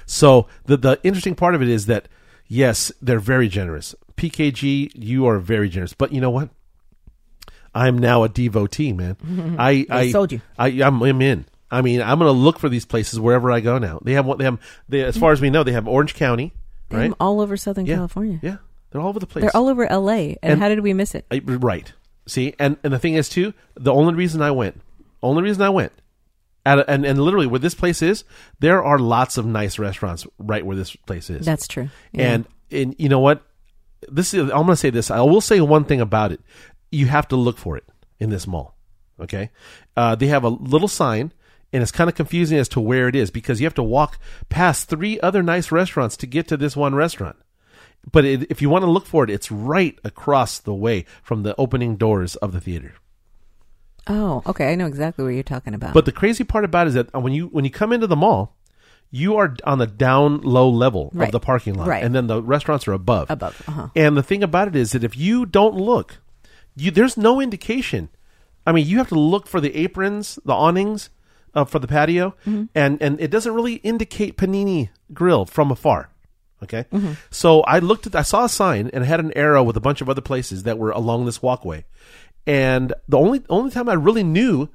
So 0.06 0.48
the 0.66 0.78
the 0.78 1.00
interesting 1.04 1.36
part 1.36 1.56
of 1.56 1.62
it 1.62 1.70
is 1.70 1.86
that 1.88 2.08
yes, 2.48 2.92
they're 3.02 3.20
very 3.20 3.48
generous. 3.48 3.96
PKG, 4.16 4.92
you 4.96 5.28
are 5.28 5.40
very 5.40 5.70
generous, 5.70 5.94
but 5.94 6.12
you 6.12 6.22
know 6.22 6.30
what? 6.30 6.50
I'm 7.74 7.98
now 7.98 8.24
a 8.24 8.30
devotee, 8.30 8.94
man. 8.94 9.18
I 9.60 9.86
I 9.90 10.12
sold 10.12 10.32
you. 10.32 10.42
I 10.58 10.68
I'm, 10.82 11.02
I'm 11.02 11.22
in. 11.22 11.46
I 11.70 11.82
mean, 11.82 12.02
I'm 12.02 12.20
going 12.20 12.34
to 12.34 12.40
look 12.40 12.60
for 12.60 12.70
these 12.70 12.86
places 12.86 13.20
wherever 13.20 13.52
I 13.52 13.60
go 13.60 13.78
now. 13.78 14.00
They 14.02 14.14
have 14.14 14.26
what 14.26 14.38
they 14.38 14.46
have. 14.46 14.60
They, 14.88 15.04
as 15.04 15.18
far 15.18 15.32
as 15.32 15.42
we 15.42 15.50
know, 15.50 15.64
they 15.64 15.74
have 15.74 15.88
Orange 15.88 16.16
County, 16.16 16.54
right? 16.90 17.12
All 17.20 17.42
over 17.42 17.58
Southern 17.58 17.86
yeah, 17.86 17.96
California. 17.96 18.40
Yeah, 18.42 18.58
they're 18.92 19.02
all 19.02 19.10
over 19.10 19.20
the 19.20 19.28
place. 19.28 19.44
They're 19.44 19.56
all 19.56 19.68
over 19.68 19.86
LA. 19.86 20.12
And, 20.12 20.38
And- 20.44 20.62
how 20.62 20.70
did 20.70 20.80
we 20.80 20.94
miss 20.94 21.14
it? 21.14 21.26
I- 21.32 21.42
right. 21.46 21.92
See, 22.26 22.54
and 22.60 22.78
and 22.84 22.92
the 22.92 23.00
thing 23.00 23.14
is 23.14 23.30
too, 23.30 23.54
the 23.76 23.94
only 23.94 24.14
reason 24.14 24.42
I 24.42 24.52
went, 24.52 24.82
only 25.24 25.44
reason 25.44 25.62
I 25.62 25.70
went, 25.70 25.94
at 26.66 26.80
a, 26.80 26.90
and 26.90 27.06
and 27.06 27.22
literally 27.22 27.48
where 27.48 27.60
this 27.60 27.74
place 27.74 28.02
is, 28.02 28.26
there 28.60 28.84
are 28.84 29.00
lots 29.00 29.38
of 29.38 29.46
nice 29.46 29.80
restaurants 29.80 30.28
right 30.38 30.66
where 30.66 30.76
this 30.76 30.96
place 30.96 31.30
is. 31.30 31.46
That's 31.46 31.68
true. 31.68 31.90
Yeah. 32.12 32.34
And 32.34 32.48
and 32.70 32.96
you 33.00 33.08
know 33.08 33.20
what? 33.20 33.44
This 34.10 34.34
is 34.34 34.42
I'm 34.42 34.50
going 34.50 34.68
to 34.68 34.76
say 34.76 34.90
this. 34.90 35.10
I 35.10 35.22
will 35.22 35.42
say 35.42 35.62
one 35.62 35.86
thing 35.86 36.02
about 36.02 36.34
it. 36.34 36.42
You 36.92 37.06
have 37.08 37.28
to 37.30 37.36
look 37.38 37.58
for 37.58 37.78
it 37.78 37.86
in 38.20 38.30
this 38.30 38.46
mall. 38.46 38.76
Okay, 39.20 39.50
uh, 39.96 40.16
they 40.16 40.28
have 40.28 40.44
a 40.44 40.50
little 40.50 40.88
sign, 40.88 41.32
and 41.74 41.82
it's 41.84 41.92
kind 41.92 42.10
of 42.10 42.16
confusing 42.16 42.58
as 42.58 42.70
to 42.70 42.80
where 42.80 43.08
it 43.08 43.16
is 43.16 43.30
because 43.32 43.60
you 43.60 43.66
have 43.66 43.74
to 43.76 43.84
walk 43.84 44.18
past 44.50 44.90
three 44.90 45.20
other 45.20 45.44
nice 45.44 45.72
restaurants 45.72 46.16
to 46.18 46.28
get 46.28 46.48
to 46.48 46.58
this 46.58 46.76
one 46.76 46.96
restaurant. 46.96 47.36
But 48.10 48.24
it, 48.26 48.44
if 48.50 48.62
you 48.62 48.70
want 48.70 48.84
to 48.86 48.92
look 48.92 49.06
for 49.06 49.24
it, 49.26 49.30
it's 49.30 49.52
right 49.52 49.98
across 50.04 50.60
the 50.60 50.74
way 50.74 51.06
from 51.24 51.44
the 51.44 51.54
opening 51.58 51.98
doors 51.98 52.36
of 52.38 52.52
the 52.54 52.62
theater. 52.62 52.94
oh, 54.08 54.42
okay. 54.46 54.72
I 54.72 54.76
know 54.76 54.86
exactly 54.86 55.26
what 55.26 55.34
you're 55.34 55.44
talking 55.44 55.74
about. 55.74 55.94
But 55.94 56.06
the 56.06 56.12
crazy 56.12 56.44
part 56.44 56.64
about 56.64 56.88
it 56.88 56.90
is 56.90 56.94
that 56.96 57.14
when 57.22 57.34
you 57.34 57.48
when 57.48 57.66
you 57.66 57.72
come 57.72 57.92
into 57.92 58.08
the 58.08 58.16
mall, 58.16 58.56
you 59.12 59.36
are 59.38 59.56
on 59.66 59.80
the 59.80 59.88
down 59.88 60.42
low 60.42 60.70
level 60.70 61.10
Right. 61.14 61.28
of 61.28 61.32
the 61.32 61.40
parking 61.40 61.74
lot, 61.76 61.88
Right. 61.88 62.04
and 62.04 62.16
then 62.16 62.28
the 62.28 62.42
restaurants 62.42 62.88
are 62.88 62.94
above. 62.94 63.30
Above, 63.30 63.62
uh-huh. 63.68 63.88
And 63.96 64.16
the 64.16 64.24
thing 64.24 64.44
about 64.44 64.68
it 64.70 64.76
is 64.76 64.92
that 64.94 65.04
if 65.04 65.18
you 65.18 65.46
don't 65.46 65.76
look, 65.76 66.20
you 66.76 66.92
there's 66.92 67.18
no 67.18 67.42
indication. 67.42 68.10
I 68.66 68.72
mean, 68.72 68.86
you 68.88 68.98
have 68.98 69.10
to 69.10 69.20
look 69.20 69.48
for 69.48 69.60
the 69.62 69.76
aprons, 69.76 70.40
the 70.46 70.54
awnings 70.54 71.10
uh, 71.58 71.66
for 71.66 71.80
the 71.80 71.88
patio, 71.88 72.36
Mm-hmm. 72.46 72.66
and 72.76 73.02
and 73.02 73.20
it 73.20 73.32
doesn't 73.32 73.54
really 73.54 73.76
indicate 73.76 74.38
Panini 74.38 74.90
Grill 75.14 75.46
from 75.46 75.72
afar. 75.72 76.10
Okay, 76.64 76.86
Mm-hmm. 76.92 77.14
so 77.30 77.62
I 77.62 77.80
looked 77.80 78.08
at, 78.08 78.16
I 78.16 78.24
saw 78.24 78.46
a 78.46 78.50
sign 78.50 78.90
and 78.94 79.04
it 79.04 79.08
had 79.08 79.20
an 79.20 79.32
arrow 79.36 79.62
with 79.64 79.78
a 79.78 79.82
bunch 79.82 80.02
of 80.02 80.10
other 80.10 80.22
places 80.22 80.64
that 80.64 80.78
were 80.80 80.92
along 80.92 81.26
this 81.26 81.42
walkway, 81.42 81.86
and 82.46 82.94
the 83.08 83.18
only 83.18 83.42
only 83.50 83.72
time 83.72 83.90
I 83.90 83.94
really 83.94 84.24
knew 84.24 84.70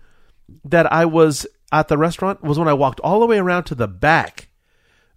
that 0.64 0.92
I 0.92 1.04
was 1.06 1.46
at 1.72 1.88
the 1.88 1.96
restaurant 1.98 2.42
was 2.42 2.58
when 2.58 2.68
I 2.68 2.74
walked 2.74 3.00
all 3.00 3.20
the 3.20 3.26
way 3.26 3.38
around 3.38 3.64
to 3.64 3.74
the 3.74 3.88
back, 3.88 4.48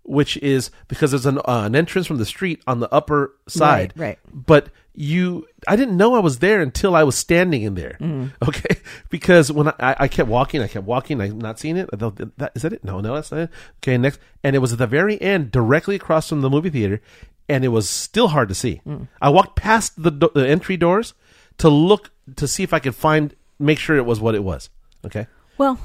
which 0.03 0.37
is 0.37 0.71
because 0.87 1.11
there's 1.11 1.25
an, 1.25 1.37
uh, 1.39 1.63
an 1.65 1.75
entrance 1.75 2.07
from 2.07 2.17
the 2.17 2.25
street 2.25 2.61
on 2.65 2.79
the 2.79 2.91
upper 2.93 3.35
side. 3.47 3.93
right. 3.97 4.17
But 4.33 4.69
you, 4.95 5.45
I 5.67 5.75
didn't 5.75 5.97
know 5.97 6.15
I 6.15 6.19
was 6.19 6.39
there 6.39 6.61
until 6.61 6.95
I 6.95 7.03
was 7.03 7.15
standing 7.15 7.63
in 7.63 7.75
there. 7.75 7.97
Mm. 7.99 8.31
Okay, 8.47 8.77
because 9.09 9.51
when 9.51 9.67
I, 9.67 9.95
I 9.99 10.07
kept 10.07 10.29
walking, 10.29 10.61
I 10.61 10.67
kept 10.67 10.85
walking, 10.85 11.19
I'm 11.21 11.39
not 11.39 11.59
seeing 11.59 11.77
it. 11.77 11.89
That, 11.91 12.51
is 12.55 12.61
that 12.61 12.73
it? 12.73 12.83
No, 12.83 12.99
no, 13.01 13.15
that's 13.15 13.31
not 13.31 13.41
it. 13.41 13.49
Okay, 13.77 13.97
next, 13.97 14.19
and 14.43 14.55
it 14.55 14.59
was 14.59 14.71
at 14.73 14.79
the 14.79 14.87
very 14.87 15.21
end, 15.21 15.51
directly 15.51 15.95
across 15.95 16.29
from 16.29 16.41
the 16.41 16.49
movie 16.49 16.69
theater, 16.69 17.01
and 17.49 17.63
it 17.65 17.69
was 17.69 17.89
still 17.89 18.29
hard 18.29 18.49
to 18.49 18.55
see. 18.55 18.81
Mm. 18.87 19.07
I 19.21 19.29
walked 19.29 19.55
past 19.55 20.01
the, 20.01 20.11
do- 20.11 20.31
the 20.33 20.47
entry 20.47 20.77
doors 20.77 21.13
to 21.57 21.69
look 21.69 22.11
to 22.35 22.47
see 22.47 22.63
if 22.63 22.73
I 22.73 22.79
could 22.79 22.95
find, 22.95 23.35
make 23.59 23.79
sure 23.79 23.95
it 23.97 24.05
was 24.05 24.19
what 24.19 24.35
it 24.35 24.43
was. 24.43 24.69
Okay. 25.05 25.27
well, 25.57 25.79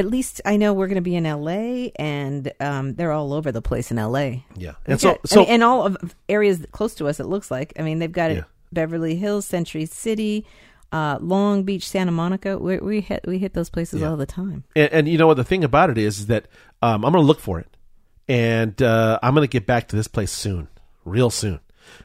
at 0.00 0.06
least 0.06 0.40
I 0.44 0.56
know 0.56 0.72
we're 0.74 0.88
going 0.88 0.96
to 0.96 1.00
be 1.00 1.14
in 1.14 1.24
LA, 1.24 1.90
and 1.96 2.52
um, 2.58 2.94
they're 2.94 3.12
all 3.12 3.32
over 3.32 3.52
the 3.52 3.62
place 3.62 3.90
in 3.92 3.96
LA. 3.98 4.42
Yeah. 4.56 4.72
And 4.86 5.00
so, 5.00 5.12
got- 5.12 5.28
so 5.28 5.40
and, 5.42 5.50
and 5.50 5.62
all 5.62 5.86
of 5.86 6.16
areas 6.28 6.66
close 6.72 6.94
to 6.96 7.06
us. 7.06 7.20
It 7.20 7.26
looks 7.26 7.50
like. 7.50 7.72
I 7.78 7.82
mean, 7.82 8.00
they've 8.00 8.10
got 8.10 8.32
it 8.32 8.38
Yeah. 8.38 8.44
Beverly 8.72 9.14
Hills, 9.16 9.46
Century 9.46 9.86
City, 9.86 10.44
uh, 10.92 11.18
Long 11.20 11.62
Beach, 11.62 11.88
Santa 11.88 12.10
Monica. 12.12 12.58
We, 12.58 12.78
we 12.78 13.00
hit 13.00 13.24
we 13.26 13.38
hit 13.38 13.52
those 13.54 13.70
places 13.70 14.02
all 14.02 14.16
the 14.16 14.26
time. 14.26 14.64
and, 14.74 14.92
and 14.92 15.08
you 15.08 15.18
know 15.18 15.26
what 15.28 15.36
the 15.36 15.44
thing 15.44 15.62
about 15.64 15.90
it 15.90 15.98
is, 15.98 16.20
is 16.20 16.26
that 16.26 16.46
um, 16.82 17.04
I'm 17.04 17.12
going 17.12 17.22
to 17.22 17.26
look 17.26 17.40
for 17.40 17.60
it, 17.60 17.76
and 18.28 18.80
uh, 18.82 19.18
I'm 19.22 19.34
going 19.34 19.46
to 19.46 19.50
get 19.52 19.66
back 19.66 19.88
to 19.88 19.96
this 19.96 20.08
place 20.08 20.32
soon, 20.32 20.68
real 21.04 21.30
soon, 21.30 21.60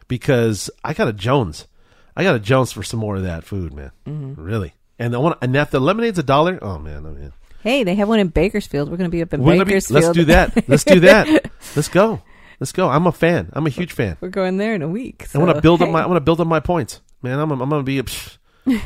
because 0.07 0.69
I 0.83 0.93
got 0.93 1.07
a 1.07 1.13
Jones, 1.13 1.67
I 2.15 2.23
got 2.23 2.35
a 2.35 2.39
Jones 2.39 2.71
for 2.71 2.83
some 2.83 2.99
more 2.99 3.15
of 3.15 3.23
that 3.23 3.43
food, 3.43 3.73
man. 3.73 3.91
Mm-hmm. 4.07 4.41
Really, 4.41 4.73
and 4.99 5.15
I 5.15 5.17
want 5.19 5.37
and 5.41 5.55
if 5.55 5.71
the 5.71 5.79
lemonade's 5.79 6.19
a 6.19 6.23
dollar, 6.23 6.59
oh 6.61 6.77
man, 6.79 7.05
I'm 7.05 7.17
in. 7.17 7.33
Hey, 7.65 7.83
they 7.83 7.95
have 7.95 8.07
one 8.07 8.19
in 8.19 8.27
Bakersfield. 8.27 8.91
We're 8.91 8.97
going 8.97 9.09
to 9.09 9.11
be 9.11 9.23
up 9.23 9.33
in 9.33 9.41
We're 9.41 9.53
gonna 9.53 9.65
be- 9.65 9.71
Bakersfield. 9.71 10.03
let's 10.03 10.15
do 10.15 10.25
that. 10.25 10.69
Let's 10.69 10.83
do 10.83 10.99
that. 10.99 11.49
let's 11.75 11.87
go. 11.89 12.21
Let's 12.59 12.71
go. 12.71 12.87
I'm 12.87 13.07
a 13.07 13.11
fan. 13.11 13.49
I'm 13.53 13.65
a 13.65 13.71
huge 13.71 13.91
fan. 13.91 14.17
We're 14.21 14.29
going 14.29 14.57
there 14.57 14.75
in 14.75 14.83
a 14.83 14.87
week. 14.87 15.25
I 15.33 15.39
want 15.39 15.49
so, 15.49 15.53
to 15.55 15.61
build 15.61 15.81
up 15.81 15.87
hey. 15.87 15.91
my. 15.91 16.03
I 16.03 16.05
want 16.05 16.17
to 16.17 16.21
build 16.21 16.39
up 16.39 16.45
my 16.45 16.59
points, 16.59 17.01
man. 17.23 17.39
I'm. 17.39 17.51
I'm 17.51 17.57
going 17.67 17.81
to 17.81 17.83
be. 17.83 17.97
A, 17.97 18.03
psh, 18.03 18.37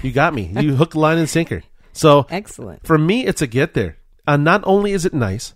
you 0.02 0.14
got 0.14 0.34
me. 0.34 0.50
You 0.62 0.76
hook, 0.76 0.96
line, 0.96 1.18
and 1.18 1.30
sinker. 1.30 1.62
So 1.92 2.26
Excellent. 2.30 2.88
for 2.88 2.98
me, 2.98 3.26
it's 3.26 3.42
a 3.42 3.48
get 3.48 3.74
there. 3.74 3.98
Uh, 4.26 4.38
not 4.38 4.64
only 4.66 4.94
is 4.94 5.06
it 5.06 5.14
nice, 5.14 5.56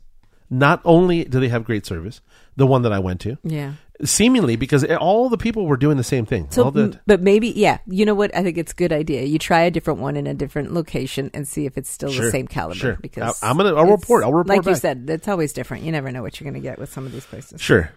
not 0.50 0.82
only 0.84 1.24
do 1.24 1.40
they 1.40 1.48
have 1.48 1.64
great 1.64 1.86
service, 1.86 2.20
the 2.58 2.68
one 2.68 2.82
that 2.82 2.92
I 2.92 3.00
went 3.00 3.22
to, 3.22 3.38
Yeah. 3.44 3.76
Seemingly 4.04 4.56
because 4.56 4.84
all 4.86 5.30
the 5.30 5.38
people 5.38 5.66
were 5.66 5.78
doing 5.78 5.98
the 5.98 6.04
same 6.04 6.26
thing. 6.26 6.48
So, 6.50 6.64
all 6.66 6.72
the, 6.72 7.00
but 7.06 7.22
maybe, 7.22 7.50
yeah. 7.50 7.78
You 7.88 8.06
know 8.06 8.16
what? 8.16 8.36
I 8.36 8.42
think 8.44 8.58
it's 8.58 8.72
a 8.72 8.76
good 8.76 8.92
idea. 8.92 9.24
You 9.24 9.38
try 9.40 9.62
a 9.62 9.72
different 9.72 10.00
one 10.00 10.16
in 10.18 10.28
a 10.28 10.34
different 10.34 10.74
location 10.74 11.30
and 11.34 11.48
see 11.48 11.66
if 11.66 11.78
it's 11.78 11.90
still 11.90 12.10
Sure, 12.12 12.26
the 12.26 12.32
same 12.32 12.48
caliber. 12.48 12.76
sure. 12.76 12.98
Because 13.02 13.42
I- 13.44 13.50
I'm 13.50 13.58
gonna- 13.58 13.76
I'll 13.76 13.86
report, 13.92 14.24
I'll 14.24 14.34
report 14.34 14.58
Like 14.66 14.66
you 14.66 14.76
said, 14.76 15.06
it's 15.10 15.28
always 15.28 15.54
different. 15.54 15.84
You 15.84 15.92
never 15.92 16.12
know 16.12 16.22
what 16.22 16.40
you're 16.40 16.50
going 16.50 16.62
to 16.62 16.68
get 16.68 16.80
with 16.80 16.92
some 16.92 17.06
of 17.06 17.12
these 17.12 17.26
places. 17.26 17.62
Sure. 17.62 17.92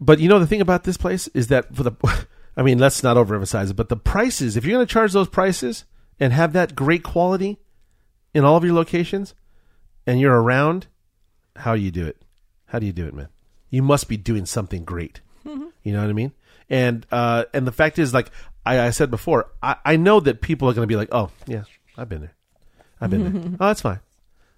But 0.00 0.18
you 0.20 0.28
know 0.28 0.38
the 0.38 0.46
thing 0.46 0.62
about 0.62 0.84
this 0.84 0.96
place 0.96 1.28
is 1.28 1.48
that 1.48 1.74
for 1.76 1.82
the 1.82 1.92
I 2.56 2.62
mean, 2.62 2.78
let's 2.78 3.02
not 3.02 3.16
overemphasize 3.16 3.70
it, 3.70 3.74
but 3.76 3.88
the 3.88 3.96
prices, 3.96 4.56
if 4.56 4.64
you're 4.64 4.76
going 4.76 4.86
to 4.86 4.92
charge 4.92 5.12
those 5.12 5.28
prices 5.28 5.84
and 6.18 6.32
have 6.32 6.52
that 6.54 6.74
great 6.74 7.02
quality 7.04 7.58
in 8.34 8.44
all 8.44 8.56
of 8.56 8.64
your 8.64 8.74
locations 8.74 9.34
and 10.06 10.18
you're 10.20 10.34
around, 10.42 10.88
how 11.56 11.74
do 11.76 11.80
you 11.80 11.90
do 11.92 12.06
it? 12.06 12.22
How 12.66 12.78
do 12.78 12.86
you 12.86 12.92
do 12.92 13.06
it, 13.06 13.14
man? 13.14 13.28
You 13.70 13.82
must 13.82 14.08
be 14.08 14.16
doing 14.16 14.46
something 14.46 14.84
great. 14.84 15.20
You 15.44 15.92
know 15.94 16.00
what 16.02 16.10
I 16.10 16.12
mean? 16.12 16.32
And 16.68 17.06
uh 17.10 17.44
and 17.54 17.66
the 17.66 17.72
fact 17.72 17.98
is 17.98 18.12
like 18.12 18.30
I, 18.66 18.80
I 18.80 18.90
said 18.90 19.10
before, 19.10 19.50
I, 19.62 19.76
I 19.84 19.96
know 19.96 20.20
that 20.20 20.42
people 20.42 20.68
are 20.68 20.74
going 20.74 20.82
to 20.86 20.92
be 20.92 20.96
like, 20.96 21.08
"Oh, 21.12 21.30
yeah, 21.46 21.64
I've 21.96 22.08
been 22.10 22.20
there. 22.20 22.34
I've 23.00 23.10
been 23.10 23.32
there. 23.32 23.42
Oh, 23.60 23.66
that's 23.68 23.80
fine. 23.80 24.00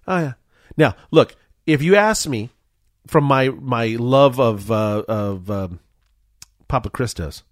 Oh 0.07 0.19
yeah. 0.19 0.33
Now, 0.75 0.95
look, 1.11 1.35
if 1.65 1.81
you 1.81 1.95
ask 1.95 2.27
me 2.27 2.49
from 3.07 3.23
my 3.23 3.49
my 3.49 3.95
love 3.99 4.39
of 4.39 4.69
uh, 4.71 5.03
of 5.07 5.49
um, 5.49 5.79
Papa 6.67 6.89
Cristo's, 6.89 7.43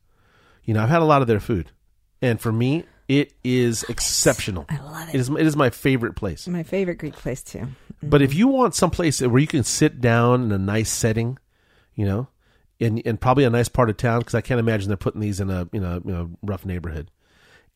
you 0.65 0.73
know, 0.73 0.83
I've 0.83 0.89
had 0.89 1.01
a 1.01 1.05
lot 1.05 1.21
of 1.21 1.27
their 1.29 1.39
food, 1.39 1.71
and 2.21 2.39
for 2.41 2.51
me, 2.51 2.83
it 3.07 3.33
is 3.43 3.83
exceptional. 3.83 4.65
I 4.69 4.79
love 4.81 5.09
it. 5.09 5.15
It 5.15 5.19
is 5.19 5.29
it 5.29 5.47
is 5.47 5.55
my 5.55 5.69
favorite 5.69 6.15
place. 6.15 6.47
My 6.47 6.63
favorite 6.63 6.97
Greek 6.97 7.13
place, 7.15 7.41
too. 7.41 7.67
But 8.03 8.21
if 8.21 8.33
you 8.33 8.47
want 8.49 8.75
some 8.75 8.89
place 8.91 9.21
where 9.21 9.39
you 9.39 9.47
can 9.47 9.63
sit 9.63 10.01
down 10.01 10.43
in 10.43 10.51
a 10.51 10.57
nice 10.57 10.91
setting, 10.91 11.37
you 11.95 12.05
know, 12.05 12.27
in 12.79 12.97
in 12.99 13.17
probably 13.17 13.43
a 13.43 13.49
nice 13.49 13.69
part 13.69 13.89
of 13.89 13.97
town, 13.97 14.19
because 14.19 14.35
I 14.35 14.41
can't 14.41 14.59
imagine 14.59 14.87
they're 14.87 14.97
putting 14.97 15.21
these 15.21 15.39
in 15.39 15.49
a 15.49 15.67
you 15.71 15.79
know 15.79 16.01
you 16.03 16.11
know 16.11 16.31
rough 16.41 16.65
neighborhood, 16.65 17.11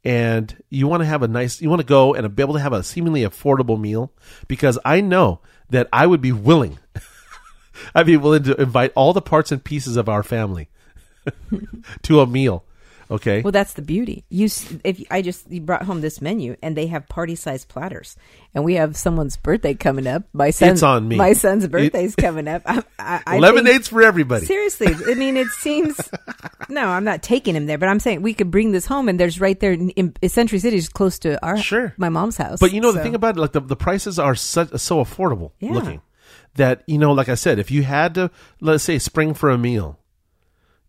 and 0.03 0.55
you 0.69 0.87
want 0.87 1.01
to 1.01 1.07
have 1.07 1.23
a 1.23 1.27
nice, 1.27 1.61
you 1.61 1.69
want 1.69 1.81
to 1.81 1.87
go 1.87 2.13
and 2.13 2.35
be 2.35 2.43
able 2.43 2.53
to 2.53 2.59
have 2.59 2.73
a 2.73 2.83
seemingly 2.83 3.21
affordable 3.21 3.79
meal, 3.79 4.11
because 4.47 4.77
I 4.85 5.01
know 5.01 5.39
that 5.69 5.87
I 5.91 6.05
would 6.05 6.21
be 6.21 6.31
willing, 6.31 6.79
I'd 7.95 8.05
be 8.05 8.17
willing 8.17 8.43
to 8.43 8.61
invite 8.61 8.91
all 8.95 9.13
the 9.13 9.21
parts 9.21 9.51
and 9.51 9.63
pieces 9.63 9.97
of 9.97 10.07
our 10.07 10.23
family 10.23 10.69
to 12.03 12.21
a 12.21 12.27
meal. 12.27 12.63
Okay, 13.11 13.41
Well, 13.43 13.51
that's 13.51 13.73
the 13.73 13.83
beauty. 13.83 14.25
You, 14.29 14.45
if 14.83 15.01
I 15.11 15.21
just 15.21 15.51
you 15.51 15.61
brought 15.61 15.83
home 15.83 16.01
this 16.01 16.21
menu, 16.21 16.55
and 16.63 16.75
they 16.75 16.87
have 16.87 17.07
party 17.07 17.35
sized 17.35 17.67
platters, 17.67 18.15
and 18.55 18.63
we 18.63 18.73
have 18.75 18.97
someone's 18.97 19.37
birthday 19.37 19.75
coming 19.75 20.07
up. 20.07 20.23
My 20.33 20.49
son's 20.49 20.81
on 20.81 21.07
me. 21.07 21.15
My 21.15 21.33
son's 21.33 21.67
birthday's 21.67 22.15
coming 22.15 22.47
up. 22.47 22.63
I, 22.65 22.83
I, 22.97 23.15
I 23.15 23.17
think- 23.33 23.41
lemonades 23.43 23.87
for 23.89 24.01
everybody. 24.01 24.45
Seriously, 24.47 24.87
I 25.07 25.13
mean, 25.13 25.37
it 25.37 25.47
seems. 25.49 25.99
No, 26.67 26.87
I'm 26.87 27.03
not 27.03 27.21
taking 27.21 27.55
him 27.55 27.67
there, 27.67 27.77
but 27.77 27.89
I'm 27.89 27.99
saying 27.99 28.23
we 28.23 28.33
could 28.33 28.49
bring 28.49 28.71
this 28.71 28.87
home, 28.87 29.07
and 29.07 29.19
there's 29.19 29.39
right 29.39 29.59
there 29.59 29.73
in, 29.73 29.91
in 29.91 30.13
Century 30.29 30.57
City 30.57 30.77
is 30.77 30.89
close 30.89 31.19
to 31.19 31.39
our 31.45 31.57
Sure. 31.57 31.93
my 31.97 32.09
mom's 32.09 32.37
house. 32.37 32.59
But 32.59 32.73
you 32.73 32.81
know 32.81 32.91
the 32.91 33.03
thing 33.03 33.13
about 33.15 33.37
it, 33.37 33.39
like 33.39 33.51
the, 33.51 33.61
the 33.61 33.75
prices 33.75 34.17
are 34.17 34.33
such, 34.35 34.69
so 34.79 35.03
affordable 35.03 35.51
Yeah. 35.59 35.73
looking 35.73 36.01
that 36.55 36.81
you 36.87 36.97
know, 36.97 37.11
like 37.13 37.29
I 37.29 37.35
said, 37.35 37.59
if 37.59 37.69
you 37.69 37.83
had 37.83 38.15
to 38.15 38.31
let's 38.61 38.83
say 38.83 38.97
spring 38.97 39.33
for 39.35 39.51
a 39.51 39.57
meal, 39.59 39.99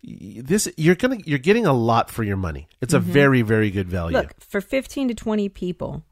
this 0.07 0.69
you're 0.77 0.95
gonna 0.95 1.19
you're 1.25 1.39
getting 1.39 1.67
a 1.67 1.73
lot 1.73 2.11
for 2.11 2.23
your 2.23 2.37
money. 2.37 2.69
It's 2.81 2.95
a 2.95 3.01
very 3.01 3.43
very 3.43 3.71
good 3.71 3.89
value. 3.89 4.17
Mm-hmm. 4.17 4.29
look 4.29 4.41
for 4.41 4.61
15 4.61 5.09
to 5.09 5.15
20 5.15 5.49
people, 5.49 6.05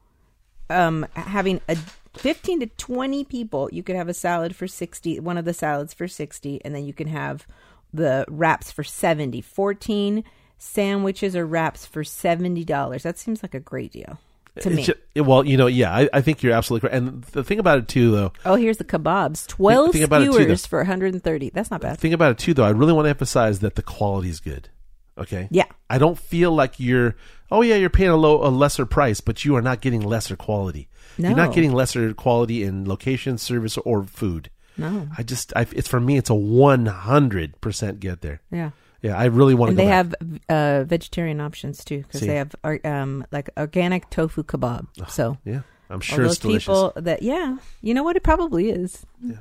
um, 0.69 1.05
having 1.13 1.61
a 1.69 1.77
15 2.17 2.61
to 2.61 2.65
20 2.65 3.23
people, 3.25 3.69
you 3.71 3.83
could 3.83 3.95
have 3.95 4.07
a 4.07 4.13
salad 4.13 4.55
for 4.55 4.67
60, 4.67 5.19
one 5.19 5.37
of 5.37 5.43
the 5.43 5.53
salads 5.53 5.93
for 5.93 6.07
60, 6.07 6.61
and 6.63 6.73
then 6.73 6.85
you 6.85 6.93
can 6.93 7.07
have 7.07 7.45
the 7.93 8.23
wraps 8.29 8.71
for 8.71 8.83
70. 8.83 9.41
14, 9.41 10.23
sandwiches 10.57 11.35
or 11.35 11.45
wraps 11.45 11.85
for 11.85 12.03
seventy 12.03 12.63
dollars. 12.63 13.03
That 13.03 13.17
seems 13.17 13.43
like 13.43 13.53
a 13.53 13.59
great 13.59 13.91
deal 13.91 14.19
to 14.61 14.69
me. 14.69 14.83
ju- 14.83 15.23
well, 15.23 15.45
you 15.45 15.57
know, 15.57 15.67
yeah, 15.67 15.93
I, 15.93 16.09
I 16.13 16.21
think 16.21 16.43
you're 16.43 16.53
absolutely 16.53 16.87
correct. 16.87 16.95
And 16.95 17.23
the 17.25 17.43
thing 17.43 17.59
about 17.59 17.79
it 17.79 17.87
too, 17.87 18.11
though, 18.11 18.33
oh, 18.45 18.55
here's 18.55 18.77
the 18.77 18.83
kebabs. 18.83 19.47
Twelve 19.47 19.91
think 19.91 20.09
too, 20.09 20.31
skewers 20.31 20.61
though. 20.63 20.67
for 20.67 20.79
130. 20.79 21.49
That's 21.49 21.71
not 21.71 21.81
bad. 21.81 21.93
the 21.93 22.01
thing 22.01 22.13
about 22.13 22.31
it 22.31 22.37
too, 22.37 22.53
though, 22.53 22.63
I 22.63 22.69
really 22.69 22.93
want 22.93 23.05
to 23.05 23.09
emphasize 23.09 23.59
that 23.59 23.75
the 23.75 23.83
quality 23.83 24.29
is 24.29 24.39
good. 24.39 24.69
Okay. 25.17 25.47
Yeah. 25.51 25.65
I 25.89 25.97
don't 25.97 26.17
feel 26.17 26.51
like 26.51 26.79
you're. 26.79 27.15
Oh 27.51 27.61
yeah, 27.61 27.75
you're 27.75 27.89
paying 27.89 28.09
a 28.09 28.15
low, 28.15 28.45
a 28.45 28.49
lesser 28.49 28.85
price, 28.85 29.21
but 29.21 29.45
you 29.45 29.55
are 29.55 29.61
not 29.61 29.79
getting 29.79 30.01
lesser 30.01 30.35
quality. 30.35 30.89
You're 31.17 31.35
not 31.35 31.53
getting 31.53 31.71
lesser 31.71 32.13
quality 32.13 32.63
in 32.63 32.87
location, 32.87 33.37
service, 33.37 33.77
or 33.77 34.03
food. 34.03 34.49
No. 34.77 35.07
I 35.17 35.23
just, 35.23 35.53
I, 35.55 35.65
it's 35.71 35.87
for 35.87 35.99
me, 35.99 36.17
it's 36.17 36.29
a 36.29 36.35
one 36.35 36.85
hundred 36.87 37.61
percent 37.61 37.99
get 37.99 38.21
there. 38.21 38.41
Yeah. 38.51 38.71
Yeah, 39.05 39.17
I 39.17 39.25
really 39.25 39.53
want 39.53 39.69
And 39.69 39.77
to. 39.77 39.83
they 39.83 39.89
back. 39.89 40.05
have 40.05 40.15
uh, 40.49 40.83
vegetarian 40.85 41.39
options 41.39 41.83
too 41.85 41.99
because 41.99 42.21
See. 42.21 42.27
they 42.27 42.35
have 42.37 42.55
um, 42.83 43.25
like 43.31 43.49
organic 43.57 44.09
tofu 44.09 44.43
kebab. 44.43 44.87
So 45.09 45.37
Yeah, 45.45 45.61
I'm 45.89 45.99
sure 46.01 46.23
those 46.23 46.33
it's 46.33 46.39
delicious. 46.41 46.65
people 46.65 46.93
that 46.95 47.21
yeah, 47.21 47.57
you 47.81 47.93
know 47.93 48.03
what? 48.03 48.15
It 48.15 48.23
probably 48.23 48.69
is. 48.71 49.05
Yeah, 49.23 49.37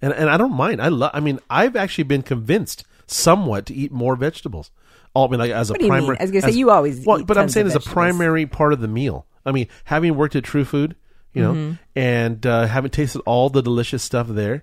and 0.00 0.12
and 0.12 0.30
I 0.30 0.36
don't 0.36 0.54
mind. 0.54 0.80
I 0.80 0.88
love. 0.88 1.10
I 1.12 1.20
mean, 1.20 1.40
I've 1.50 1.74
actually 1.76 2.04
been 2.04 2.22
convinced 2.22 2.84
somewhat 3.06 3.66
to 3.66 3.74
eat 3.74 3.90
more 3.90 4.14
vegetables. 4.16 4.70
Oh, 5.16 5.26
I 5.26 5.30
mean, 5.30 5.40
like 5.40 5.50
as 5.50 5.70
a 5.70 5.72
What 5.72 5.80
you 5.82 5.88
primary. 5.88 6.16
I 6.20 6.22
was 6.22 6.30
gonna 6.30 6.42
say, 6.42 6.48
as- 6.50 6.56
you 6.56 6.70
always 6.70 7.04
Well, 7.04 7.24
but 7.24 7.36
I'm 7.36 7.48
saying 7.48 7.66
as 7.66 7.74
a 7.74 7.80
primary 7.80 8.46
part 8.46 8.72
of 8.72 8.80
the 8.80 8.88
meal. 8.88 9.26
I 9.44 9.50
mean, 9.52 9.66
having 9.84 10.14
worked 10.16 10.36
at 10.36 10.44
True 10.44 10.64
Food, 10.64 10.94
you 11.34 11.42
know, 11.42 11.52
Mm-hmm. 11.54 11.72
and 11.96 12.46
uh, 12.46 12.66
having 12.66 12.90
tasted 12.92 13.22
all 13.26 13.50
the 13.50 13.62
delicious 13.62 14.02
stuff 14.04 14.28
there, 14.28 14.62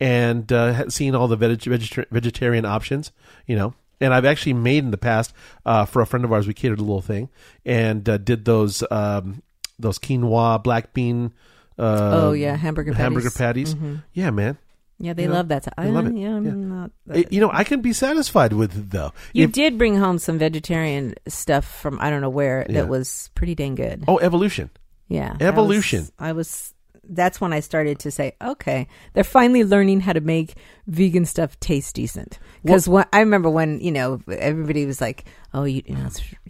and 0.00 0.52
uh, 0.52 0.88
seen 0.88 1.16
all 1.16 1.26
the 1.26 1.34
veg- 1.36 2.06
vegetarian 2.12 2.64
options, 2.64 3.10
you 3.46 3.56
know. 3.56 3.74
And 4.00 4.14
I've 4.14 4.24
actually 4.24 4.52
made 4.54 4.84
in 4.84 4.90
the 4.92 4.98
past 4.98 5.32
uh, 5.66 5.84
for 5.84 6.00
a 6.02 6.06
friend 6.06 6.24
of 6.24 6.32
ours. 6.32 6.46
We 6.46 6.54
catered 6.54 6.78
a 6.78 6.82
little 6.82 7.02
thing 7.02 7.28
and 7.64 8.08
uh, 8.08 8.18
did 8.18 8.44
those 8.44 8.82
um, 8.90 9.42
those 9.78 9.98
quinoa 9.98 10.62
black 10.62 10.92
bean. 10.94 11.32
Uh, 11.78 12.10
oh 12.28 12.32
yeah, 12.32 12.56
hamburger 12.56 12.92
patties. 12.92 13.02
hamburger 13.02 13.30
patties. 13.30 13.76
Yeah, 14.12 14.30
man. 14.30 14.58
Yeah, 15.00 15.12
they 15.12 15.22
You 15.22 15.28
know, 15.28 15.34
love 15.34 15.48
that. 15.48 15.68
I 15.78 15.90
love 15.90 16.06
it. 16.08 16.16
Yeah, 16.16 16.34
I'm 16.34 16.44
Yeah. 16.44 16.52
not. 16.54 16.90
It- 17.14 17.32
you 17.32 17.40
know, 17.40 17.50
I 17.52 17.62
can 17.62 17.80
be 17.82 17.92
satisfied 17.92 18.52
with 18.52 18.76
it 18.76 18.90
though. 18.90 19.12
you 19.32 19.44
If- 19.44 19.52
did 19.52 19.78
bring 19.78 19.96
home 19.96 20.18
some 20.18 20.38
vegetarian 20.38 21.14
stuff 21.28 21.64
from 21.64 21.98
I 22.00 22.10
don't 22.10 22.20
know 22.20 22.30
where 22.30 22.66
Yeah. 22.68 22.82
that 22.82 22.88
was 22.88 23.30
pretty 23.36 23.54
dang 23.54 23.76
good. 23.76 24.04
oh, 24.08 24.18
evolution. 24.18 24.70
Yeah, 25.08 25.28
I 25.28 25.32
was- 25.34 25.42
Evolution. 25.42 26.08
I 26.18 26.32
was, 26.32 26.74
That's 27.08 27.40
when 27.40 27.52
I 27.52 27.60
started 27.60 27.98
to 28.00 28.10
say, 28.10 28.32
okay, 28.42 28.86
they're 29.14 29.24
finally 29.24 29.64
learning 29.64 30.00
how 30.00 30.12
to 30.12 30.20
make 30.20 30.54
vegan 30.86 31.24
stuff 31.24 31.58
taste 31.60 31.94
decent. 31.94 32.38
Because 32.62 32.86
I 33.12 33.20
remember 33.20 33.48
when 33.48 33.80
you 33.80 33.92
know 33.92 34.20
everybody 34.30 34.84
was 34.84 35.00
like, 35.00 35.24
"Oh, 35.54 35.64
you, 35.64 35.82
you 35.86 35.94
know, 35.94 36.08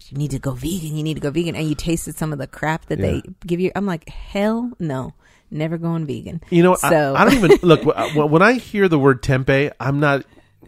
you 0.09 0.17
need 0.17 0.31
to 0.31 0.39
go 0.39 0.51
vegan. 0.51 0.95
You 0.97 1.03
need 1.03 1.13
to 1.15 1.19
go 1.21 1.31
vegan," 1.31 1.55
and 1.55 1.67
you 1.69 1.75
tasted 1.75 2.15
some 2.15 2.33
of 2.33 2.39
the 2.39 2.47
crap 2.47 2.85
that 2.87 2.99
they 2.99 3.21
give 3.45 3.59
you. 3.59 3.71
I'm 3.75 3.85
like, 3.85 4.09
hell 4.09 4.71
no, 4.79 5.13
never 5.51 5.77
going 5.77 6.05
vegan. 6.05 6.41
You 6.49 6.63
know, 6.63 6.73
I- 6.83 6.89
so 6.89 7.15
I, 7.15 7.23
don't 7.25 7.33
even 7.35 7.59
look 7.61 7.83
when, 8.15 8.29
when 8.31 8.41
I 8.41 8.53
hear 8.53 8.87
the 8.89 8.99
word 8.99 9.21
tempeh. 9.23 9.71
I'm 9.79 9.99
not. 9.99 10.25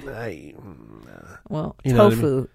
I, 0.07 0.53
well, 1.49 1.75
You 1.83 1.93
know 1.93 2.09
tofu. 2.11 2.47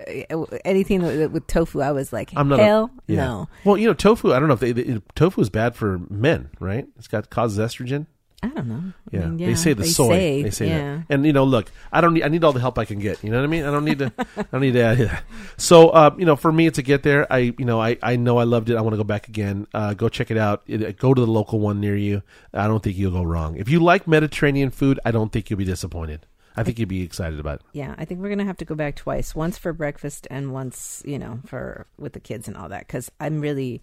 Uh, 0.00 0.44
Anything 0.64 1.02
with, 1.32 1.46
tofu, 1.46 1.80
I 1.80 1.92
was 1.92 2.12
like, 2.12 2.32
I'm 2.36 2.48
not. 2.48 2.60
a- 2.60 2.64
hell 2.64 2.90
yeah. 3.06 3.24
no. 3.24 3.48
Well, 3.64 3.76
you 3.76 3.86
know, 3.86 3.94
tofu. 3.94 4.32
I 4.32 4.38
don't 4.38 4.48
know 4.48 4.54
if 4.54 4.60
they, 4.60 4.72
they, 4.72 5.00
tofu 5.14 5.40
is 5.40 5.50
bad 5.50 5.76
for 5.76 6.00
men, 6.10 6.50
right? 6.60 6.86
It's 6.98 7.08
got 7.08 7.30
causes 7.30 7.58
estrogen. 7.58 8.06
I 8.42 8.48
don't 8.48 8.68
know. 8.68 8.92
I 9.10 9.32
Yeah, 9.38 9.46
they 9.46 9.54
say 9.54 9.72
the 9.72 9.86
soy. 9.86 10.08
say, 10.10 10.42
they 10.42 10.50
say 10.50 10.68
yeah. 10.68 10.96
that. 10.96 11.06
And 11.08 11.24
you 11.24 11.32
know, 11.32 11.44
look, 11.44 11.72
I 11.90 12.02
don't 12.02 12.12
need. 12.12 12.24
I 12.24 12.28
need 12.28 12.44
all 12.44 12.52
the 12.52 12.60
help 12.60 12.78
I 12.78 12.84
can 12.84 12.98
get. 12.98 13.24
You 13.24 13.30
know 13.30 13.38
what 13.38 13.44
I 13.44 13.46
mean? 13.46 13.64
I 13.64 13.70
don't 13.70 13.86
need 13.86 14.00
to. 14.00 14.12
I 14.36 14.44
don't 14.52 14.60
need 14.60 14.72
to. 14.74 14.82
Add, 14.82 14.98
yeah. 14.98 15.20
So, 15.56 15.88
uh, 15.88 16.14
you 16.18 16.26
know, 16.26 16.36
for 16.36 16.52
me, 16.52 16.66
it's 16.66 16.76
a 16.76 16.82
get 16.82 17.04
there. 17.04 17.26
I, 17.32 17.54
you 17.56 17.64
know, 17.64 17.80
I, 17.80 17.96
I 18.02 18.16
know 18.16 18.36
I 18.36 18.44
loved 18.44 18.68
it. 18.68 18.76
I 18.76 18.82
want 18.82 18.92
to 18.92 18.98
go 18.98 19.04
back 19.04 19.28
again. 19.28 19.66
Uh, 19.72 19.94
go 19.94 20.10
check 20.10 20.30
it 20.30 20.36
out. 20.36 20.62
It, 20.66 20.98
go 20.98 21.14
to 21.14 21.20
the 21.20 21.26
local 21.26 21.58
one 21.58 21.80
near 21.80 21.96
you. 21.96 22.22
I 22.52 22.66
don't 22.66 22.82
think 22.82 22.98
you'll 22.98 23.12
go 23.12 23.22
wrong. 23.22 23.56
If 23.56 23.70
you 23.70 23.80
like 23.80 24.06
Mediterranean 24.06 24.68
food, 24.70 25.00
I 25.06 25.10
don't 25.10 25.32
think 25.32 25.48
you'll 25.48 25.58
be 25.58 25.64
disappointed. 25.64 26.26
I 26.56 26.62
think 26.62 26.78
you'd 26.78 26.88
be 26.88 27.02
excited 27.02 27.40
about 27.40 27.56
it. 27.60 27.66
Yeah, 27.72 27.94
I 27.98 28.04
think 28.04 28.20
we're 28.20 28.28
gonna 28.28 28.44
have 28.44 28.58
to 28.58 28.64
go 28.64 28.74
back 28.74 28.96
twice. 28.96 29.34
Once 29.34 29.58
for 29.58 29.72
breakfast 29.72 30.26
and 30.30 30.52
once, 30.52 31.02
you 31.04 31.18
know, 31.18 31.40
for 31.46 31.86
with 31.98 32.12
the 32.12 32.20
kids 32.20 32.46
and 32.48 32.56
all 32.56 32.68
that. 32.68 32.86
Because 32.86 33.10
I'm 33.20 33.40
really 33.40 33.82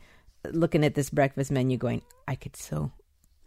looking 0.51 0.83
at 0.85 0.95
this 0.95 1.09
breakfast 1.09 1.51
menu, 1.51 1.77
going, 1.77 2.01
I 2.27 2.35
could 2.35 2.55
so 2.55 2.91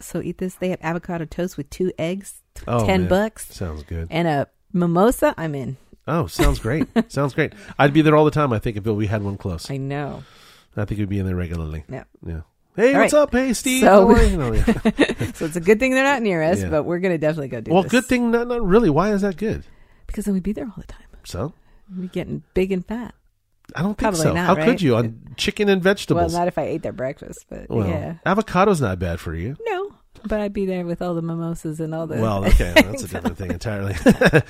so 0.01 0.21
eat 0.21 0.39
this. 0.39 0.55
They 0.57 0.69
have 0.71 0.81
avocado 0.83 1.25
toast 1.25 1.57
with 1.57 1.71
two 1.71 1.93
eggs, 1.99 2.43
Oh, 2.69 2.85
ten 2.87 3.03
man. 3.03 3.09
bucks, 3.09 3.47
Sounds 3.55 3.83
good. 3.85 4.09
and 4.11 4.29
a 4.29 4.49
mimosa. 4.73 5.35
I'm 5.39 5.55
in. 5.55 5.77
Oh, 6.07 6.27
sounds 6.27 6.59
great. 6.59 6.87
sounds 7.11 7.33
great. 7.33 7.55
I'd 7.79 7.95
be 7.95 8.03
there 8.03 8.15
all 8.15 8.27
the 8.27 8.31
time. 8.31 8.53
I 8.53 8.59
think 8.59 8.77
if 8.77 8.85
we 8.85 9.07
had 9.07 9.23
one 9.23 9.39
close, 9.39 9.71
I 9.71 9.79
know. 9.79 10.23
I 10.77 10.85
think 10.85 10.99
we'd 10.99 11.09
be 11.09 11.19
in 11.21 11.25
there 11.27 11.37
regularly. 11.37 11.85
Yeah. 11.89 12.05
Yeah. 12.27 12.41
Hey, 12.77 12.95
All 12.95 13.01
what's 13.03 13.13
right. 13.13 13.21
up? 13.23 13.33
Hey, 13.33 13.53
Steve. 13.53 13.83
So- 13.83 13.87
How 13.87 14.09
are 14.09 14.23
you? 14.23 14.45
You 14.45 14.55
yeah. 14.55 15.33
So 15.35 15.45
it's 15.47 15.57
a 15.57 15.61
good 15.61 15.79
thing 15.79 15.93
they're 15.95 16.03
not 16.05 16.23
near 16.23 16.43
us, 16.43 16.61
Yeah. 16.61 16.71
but 16.71 16.83
we're 16.85 16.99
gonna 16.99 17.19
definitely 17.19 17.49
go 17.49 17.61
do 17.61 17.73
well, 17.73 17.83
this. 17.83 17.93
Well, 17.93 18.01
good 18.03 18.09
thing. 18.09 18.31
Not, 18.31 18.49
not 18.49 18.65
really. 18.67 18.91
Why 18.91 19.13
is 19.13 19.23
that 19.23 19.37
good? 19.37 19.65
because 20.07 20.27
then 20.27 20.35
we'd 20.35 20.43
be 20.45 20.53
there 20.53 20.67
all 20.67 20.75
the 20.77 20.87
time. 20.87 21.01
So 21.25 21.55
We'd 21.91 22.03
be 22.03 22.09
getting 22.09 22.43
big 22.55 22.71
and 22.73 22.87
fat. 22.87 23.15
I 23.75 23.81
don't 23.81 23.91
think 23.91 23.99
Probably 23.99 24.21
so. 24.21 24.33
not, 24.35 24.47
How 24.47 24.55
right? 24.55 24.67
could 24.67 24.83
you 24.83 24.95
on 24.97 25.21
chicken 25.37 25.69
and 25.69 25.83
vegetables? 25.83 26.33
Well, 26.33 26.41
not 26.41 26.49
if 26.49 26.59
I 26.59 26.63
ate 26.65 26.83
their 26.83 26.93
breakfast, 26.93 27.47
but 27.49 27.69
Well, 27.71 27.89
yeah. 27.89 28.17
avocado's 28.27 28.81
not 28.81 28.99
bad 28.99 29.19
for 29.21 29.35
you. 29.35 29.57
No, 29.67 29.94
but 30.27 30.41
I'd 30.41 30.53
be 30.53 30.67
there 30.67 30.85
with 30.85 31.03
all 31.03 31.15
the 31.15 31.23
mimosas 31.23 31.81
and 31.81 31.95
all 31.95 32.07
the. 32.07 32.17
Well, 32.17 32.45
okay, 32.49 32.73
that's 32.75 33.03
a 33.03 33.09
different 33.09 33.37
thing 33.37 33.51
entirely. 33.51 33.95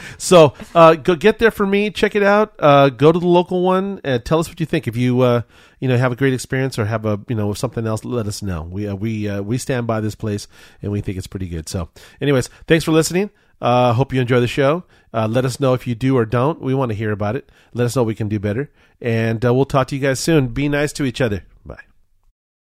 so, 0.18 0.54
uh, 0.74 0.94
go 0.94 1.14
get 1.16 1.38
there 1.38 1.50
for 1.50 1.66
me. 1.66 1.90
Check 1.90 2.14
it 2.14 2.22
out. 2.22 2.54
Uh, 2.58 2.88
go 2.90 3.12
to 3.12 3.18
the 3.18 3.26
local 3.26 3.62
one. 3.62 4.00
Uh, 4.04 4.18
tell 4.18 4.38
us 4.38 4.48
what 4.48 4.60
you 4.60 4.66
think. 4.66 4.86
If 4.86 4.96
you, 4.96 5.20
uh, 5.20 5.42
you 5.80 5.88
know, 5.88 5.96
have 5.96 6.12
a 6.12 6.16
great 6.16 6.32
experience 6.32 6.78
or 6.78 6.84
have 6.86 7.04
a, 7.04 7.20
you 7.28 7.34
know, 7.34 7.52
something 7.54 7.86
else, 7.86 8.04
let 8.04 8.26
us 8.26 8.42
know. 8.42 8.62
We, 8.62 8.86
uh, 8.88 8.94
we, 8.94 9.28
uh, 9.28 9.42
we 9.42 9.58
stand 9.58 9.86
by 9.86 10.00
this 10.00 10.14
place 10.14 10.46
and 10.82 10.92
we 10.92 11.00
think 11.00 11.18
it's 11.18 11.26
pretty 11.26 11.48
good. 11.48 11.68
So, 11.68 11.88
anyways, 12.20 12.48
thanks 12.66 12.84
for 12.84 12.92
listening. 12.92 13.30
Uh, 13.60 13.92
hope 13.92 14.12
you 14.12 14.20
enjoy 14.20 14.40
the 14.40 14.46
show. 14.46 14.84
Uh, 15.12 15.28
let 15.28 15.44
us 15.44 15.60
know 15.60 15.74
if 15.74 15.86
you 15.86 15.94
do 15.94 16.16
or 16.16 16.26
don't. 16.26 16.60
We 16.60 16.74
want 16.74 16.90
to 16.90 16.94
hear 16.94 17.12
about 17.12 17.36
it. 17.36 17.50
Let 17.72 17.84
us 17.84 17.96
know 17.96 18.02
we 18.02 18.14
can 18.14 18.28
do 18.28 18.38
better. 18.38 18.70
And 19.00 19.44
uh, 19.44 19.54
we'll 19.54 19.64
talk 19.64 19.88
to 19.88 19.96
you 19.96 20.02
guys 20.02 20.20
soon. 20.20 20.48
Be 20.48 20.68
nice 20.68 20.92
to 20.94 21.04
each 21.04 21.20
other. 21.20 21.44